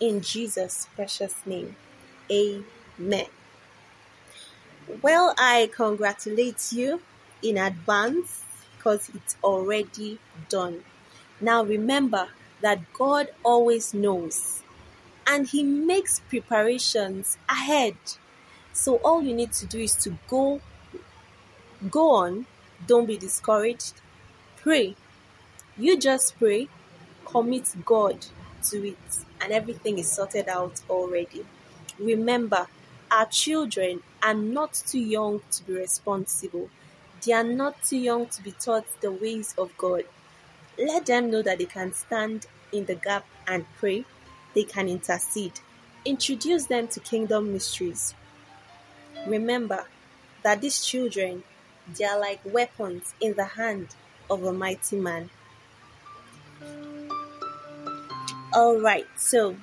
In 0.00 0.20
Jesus' 0.20 0.88
precious 0.94 1.34
name. 1.44 1.74
Amen. 2.30 3.26
Well, 5.02 5.34
I 5.38 5.70
congratulate 5.74 6.72
you 6.72 7.02
in 7.42 7.58
advance 7.58 8.44
because 8.76 9.10
it's 9.14 9.36
already 9.42 10.18
done. 10.48 10.84
Now 11.40 11.64
remember 11.64 12.28
that 12.62 12.80
God 12.94 13.28
always 13.44 13.92
knows 13.92 14.62
and 15.26 15.46
He 15.46 15.62
makes 15.62 16.20
preparations 16.20 17.38
ahead. 17.48 17.96
So 18.72 18.96
all 18.96 19.22
you 19.22 19.34
need 19.34 19.52
to 19.52 19.66
do 19.66 19.80
is 19.80 19.94
to 19.96 20.16
go 20.28 20.60
go 21.90 22.14
on, 22.14 22.46
don't 22.86 23.06
be 23.06 23.16
discouraged. 23.16 23.94
Pray. 24.56 24.94
You 25.76 25.98
just 25.98 26.38
pray, 26.38 26.68
commit 27.24 27.74
God 27.84 28.26
to 28.70 28.88
it, 28.88 29.24
and 29.40 29.52
everything 29.52 29.98
is 29.98 30.10
sorted 30.10 30.48
out 30.48 30.80
already. 30.88 31.44
Remember, 31.98 32.66
our 33.10 33.26
children 33.26 34.02
are 34.22 34.34
not 34.34 34.74
too 34.74 35.00
young 35.00 35.40
to 35.50 35.64
be 35.64 35.74
responsible. 35.74 36.70
They 37.24 37.32
are 37.32 37.44
not 37.44 37.82
too 37.82 37.98
young 37.98 38.26
to 38.26 38.42
be 38.42 38.52
taught 38.52 38.86
the 39.00 39.10
ways 39.10 39.54
of 39.58 39.76
God. 39.76 40.04
Let 40.78 41.06
them 41.06 41.30
know 41.30 41.42
that 41.42 41.58
they 41.58 41.66
can 41.66 41.92
stand 41.92 42.46
in 42.72 42.86
the 42.86 42.94
gap 42.94 43.24
and 43.46 43.66
pray. 43.78 44.04
They 44.54 44.64
can 44.64 44.88
intercede. 44.88 45.60
Introduce 46.04 46.66
them 46.66 46.88
to 46.88 47.00
kingdom 47.00 47.52
mysteries. 47.52 48.14
Remember 49.26 49.86
that 50.42 50.60
these 50.60 50.84
children, 50.84 51.44
they 51.96 52.04
are 52.04 52.18
like 52.18 52.40
weapons 52.44 53.14
in 53.20 53.34
the 53.34 53.44
hand 53.44 53.94
of 54.30 54.44
a 54.44 54.52
mighty 54.52 54.96
man. 54.96 55.30
All 58.52 58.78
right, 58.80 59.06
so 59.16 59.56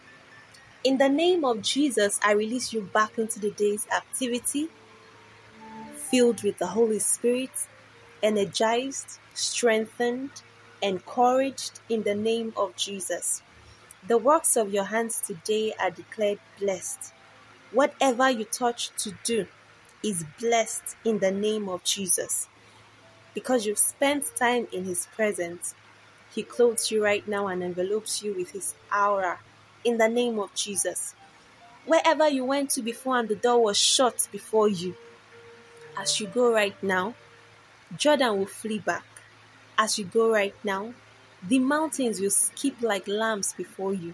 In 0.81 0.97
the 0.97 1.09
name 1.09 1.43
of 1.43 1.61
Jesus, 1.61 2.19
I 2.23 2.31
release 2.31 2.71
you 2.71 2.81
back 2.81 3.17
into 3.17 3.37
the 3.37 3.51
day's 3.51 3.85
activity, 3.93 4.69
filled 5.93 6.41
with 6.41 6.57
the 6.57 6.67
Holy 6.67 6.99
Spirit, 6.99 7.51
energized, 8.23 9.19
strengthened, 9.33 10.31
encouraged 10.81 11.79
in 11.89 12.03
the 12.03 12.15
name 12.15 12.53
of 12.55 12.75
Jesus. 12.75 13.41
The 14.07 14.17
works 14.17 14.55
of 14.55 14.73
your 14.73 14.85
hands 14.85 15.21
today 15.21 15.73
are 15.79 15.91
declared 15.91 16.39
blessed. 16.59 17.13
Whatever 17.71 18.29
you 18.29 18.45
touch 18.45 18.91
to 19.03 19.13
do 19.23 19.47
is 20.03 20.23
blessed 20.39 20.95
in 21.03 21.19
the 21.19 21.31
name 21.31 21.67
of 21.67 21.83
Jesus. 21.83 22.47
Because 23.33 23.65
you've 23.65 23.77
spent 23.77 24.35
time 24.35 24.67
in 24.71 24.85
His 24.85 25.07
presence, 25.07 25.75
He 26.33 26.43
clothes 26.43 26.91
you 26.91 27.03
right 27.03 27.27
now 27.27 27.47
and 27.47 27.61
envelopes 27.61 28.23
you 28.23 28.33
with 28.33 28.51
His 28.51 28.73
aura 28.95 29.39
in 29.83 29.97
the 29.97 30.09
name 30.09 30.39
of 30.39 30.53
Jesus. 30.55 31.15
Wherever 31.85 32.27
you 32.27 32.45
went 32.45 32.69
to 32.71 32.81
before 32.81 33.17
and 33.17 33.27
the 33.27 33.35
door 33.35 33.63
was 33.63 33.77
shut 33.77 34.27
before 34.31 34.69
you, 34.69 34.95
as 35.97 36.19
you 36.19 36.27
go 36.27 36.51
right 36.53 36.81
now, 36.81 37.15
Jordan 37.97 38.37
will 38.37 38.45
flee 38.45 38.79
back. 38.79 39.03
As 39.81 39.97
you 39.97 40.03
go 40.03 40.29
right 40.29 40.53
now, 40.61 40.93
the 41.47 41.57
mountains 41.57 42.19
will 42.19 42.31
skip 42.31 42.81
like 42.81 43.07
lambs 43.07 43.53
before 43.53 43.93
you 43.93 44.13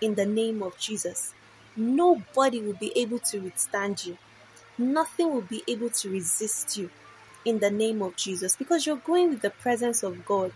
in 0.00 0.14
the 0.14 0.24
name 0.24 0.62
of 0.62 0.78
Jesus. 0.78 1.34
Nobody 1.76 2.62
will 2.62 2.78
be 2.80 2.92
able 2.96 3.18
to 3.18 3.40
withstand 3.40 4.06
you. 4.06 4.16
Nothing 4.78 5.30
will 5.30 5.42
be 5.42 5.62
able 5.68 5.90
to 5.90 6.08
resist 6.08 6.78
you 6.78 6.88
in 7.44 7.58
the 7.58 7.70
name 7.70 8.00
of 8.00 8.16
Jesus 8.16 8.56
because 8.56 8.86
you're 8.86 8.96
going 8.96 9.28
with 9.28 9.42
the 9.42 9.50
presence 9.50 10.02
of 10.02 10.24
God. 10.24 10.52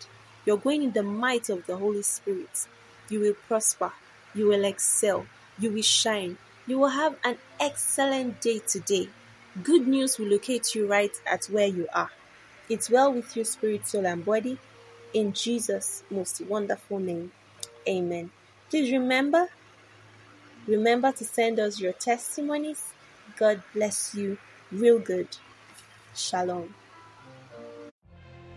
You're 0.46 0.56
going 0.56 0.82
in 0.84 0.92
the 0.92 1.02
might 1.02 1.50
of 1.50 1.66
the 1.66 1.76
Holy 1.76 2.02
Spirit. 2.02 2.66
You 3.10 3.20
will 3.20 3.34
prosper. 3.34 3.92
You 4.34 4.46
will 4.46 4.64
excel. 4.64 5.26
You 5.58 5.70
will 5.70 5.82
shine. 5.82 6.38
You 6.66 6.78
will 6.78 6.88
have 6.88 7.14
an 7.24 7.36
excellent 7.60 8.40
day 8.40 8.60
today. 8.60 9.10
Good 9.62 9.86
news 9.86 10.18
will 10.18 10.28
locate 10.28 10.74
you 10.74 10.86
right 10.86 11.14
at 11.30 11.44
where 11.44 11.66
you 11.66 11.88
are. 11.92 12.10
It's 12.68 12.90
well 12.90 13.12
with 13.12 13.36
your 13.36 13.44
spirit, 13.44 13.86
soul, 13.86 14.06
and 14.06 14.24
body. 14.24 14.58
In 15.14 15.32
Jesus' 15.32 16.02
most 16.10 16.40
wonderful 16.42 16.98
name. 16.98 17.30
Amen. 17.88 18.30
Please 18.70 18.90
remember, 18.90 19.48
remember 20.66 21.12
to 21.12 21.24
send 21.24 21.60
us 21.60 21.78
your 21.80 21.92
testimonies. 21.92 22.82
God 23.38 23.62
bless 23.72 24.14
you 24.14 24.38
real 24.72 24.98
good. 24.98 25.28
Shalom. 26.14 26.74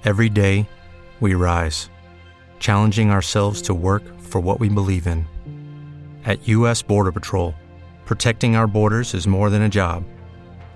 Every 0.05 0.29
day, 0.29 0.67
we 1.19 1.35
rise, 1.35 1.89
challenging 2.59 3.11
ourselves 3.11 3.61
to 3.63 3.73
work 3.73 4.03
for 4.19 4.39
what 4.39 4.59
we 4.59 4.69
believe 4.69 5.05
in. 5.05 5.27
At 6.25 6.47
U.S. 6.47 6.81
Border 6.81 7.11
Patrol, 7.11 7.53
protecting 8.05 8.55
our 8.55 8.65
borders 8.65 9.13
is 9.13 9.27
more 9.27 9.49
than 9.49 9.63
a 9.63 9.69
job, 9.69 10.03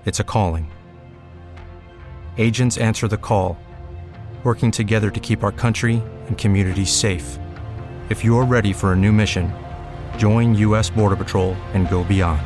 it's 0.04 0.20
a 0.20 0.24
calling. 0.24 0.70
Agents 2.36 2.76
answer 2.78 3.06
the 3.08 3.16
call, 3.16 3.56
working 4.42 4.70
together 4.70 5.10
to 5.10 5.20
keep 5.20 5.42
our 5.42 5.52
country 5.52 6.02
and 6.26 6.36
communities 6.36 6.90
safe. 6.90 7.38
If 8.10 8.22
you're 8.22 8.44
ready 8.44 8.74
for 8.74 8.92
a 8.92 8.96
new 8.96 9.12
mission, 9.12 9.50
join 10.18 10.54
U.S. 10.56 10.90
Border 10.90 11.16
Patrol 11.16 11.54
and 11.72 11.88
go 11.88 12.04
beyond. 12.04 12.42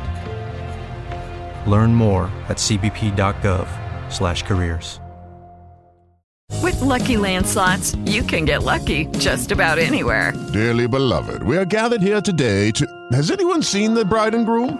Learn 1.69 1.93
more 1.93 2.31
at 2.47 2.55
cbp.gov/careers. 2.57 5.01
With 6.61 6.81
Lucky 6.81 7.15
Land 7.17 7.47
slots, 7.47 7.95
you 8.05 8.23
can 8.23 8.45
get 8.45 8.63
lucky 8.63 9.07
just 9.17 9.51
about 9.51 9.77
anywhere. 9.79 10.33
Dearly 10.53 10.87
beloved, 10.87 11.43
we 11.43 11.57
are 11.57 11.65
gathered 11.65 12.01
here 12.01 12.21
today 12.21 12.71
to. 12.71 12.87
Has 13.11 13.31
anyone 13.31 13.61
seen 13.63 13.93
the 13.93 14.05
bride 14.05 14.35
and 14.35 14.45
groom? 14.45 14.79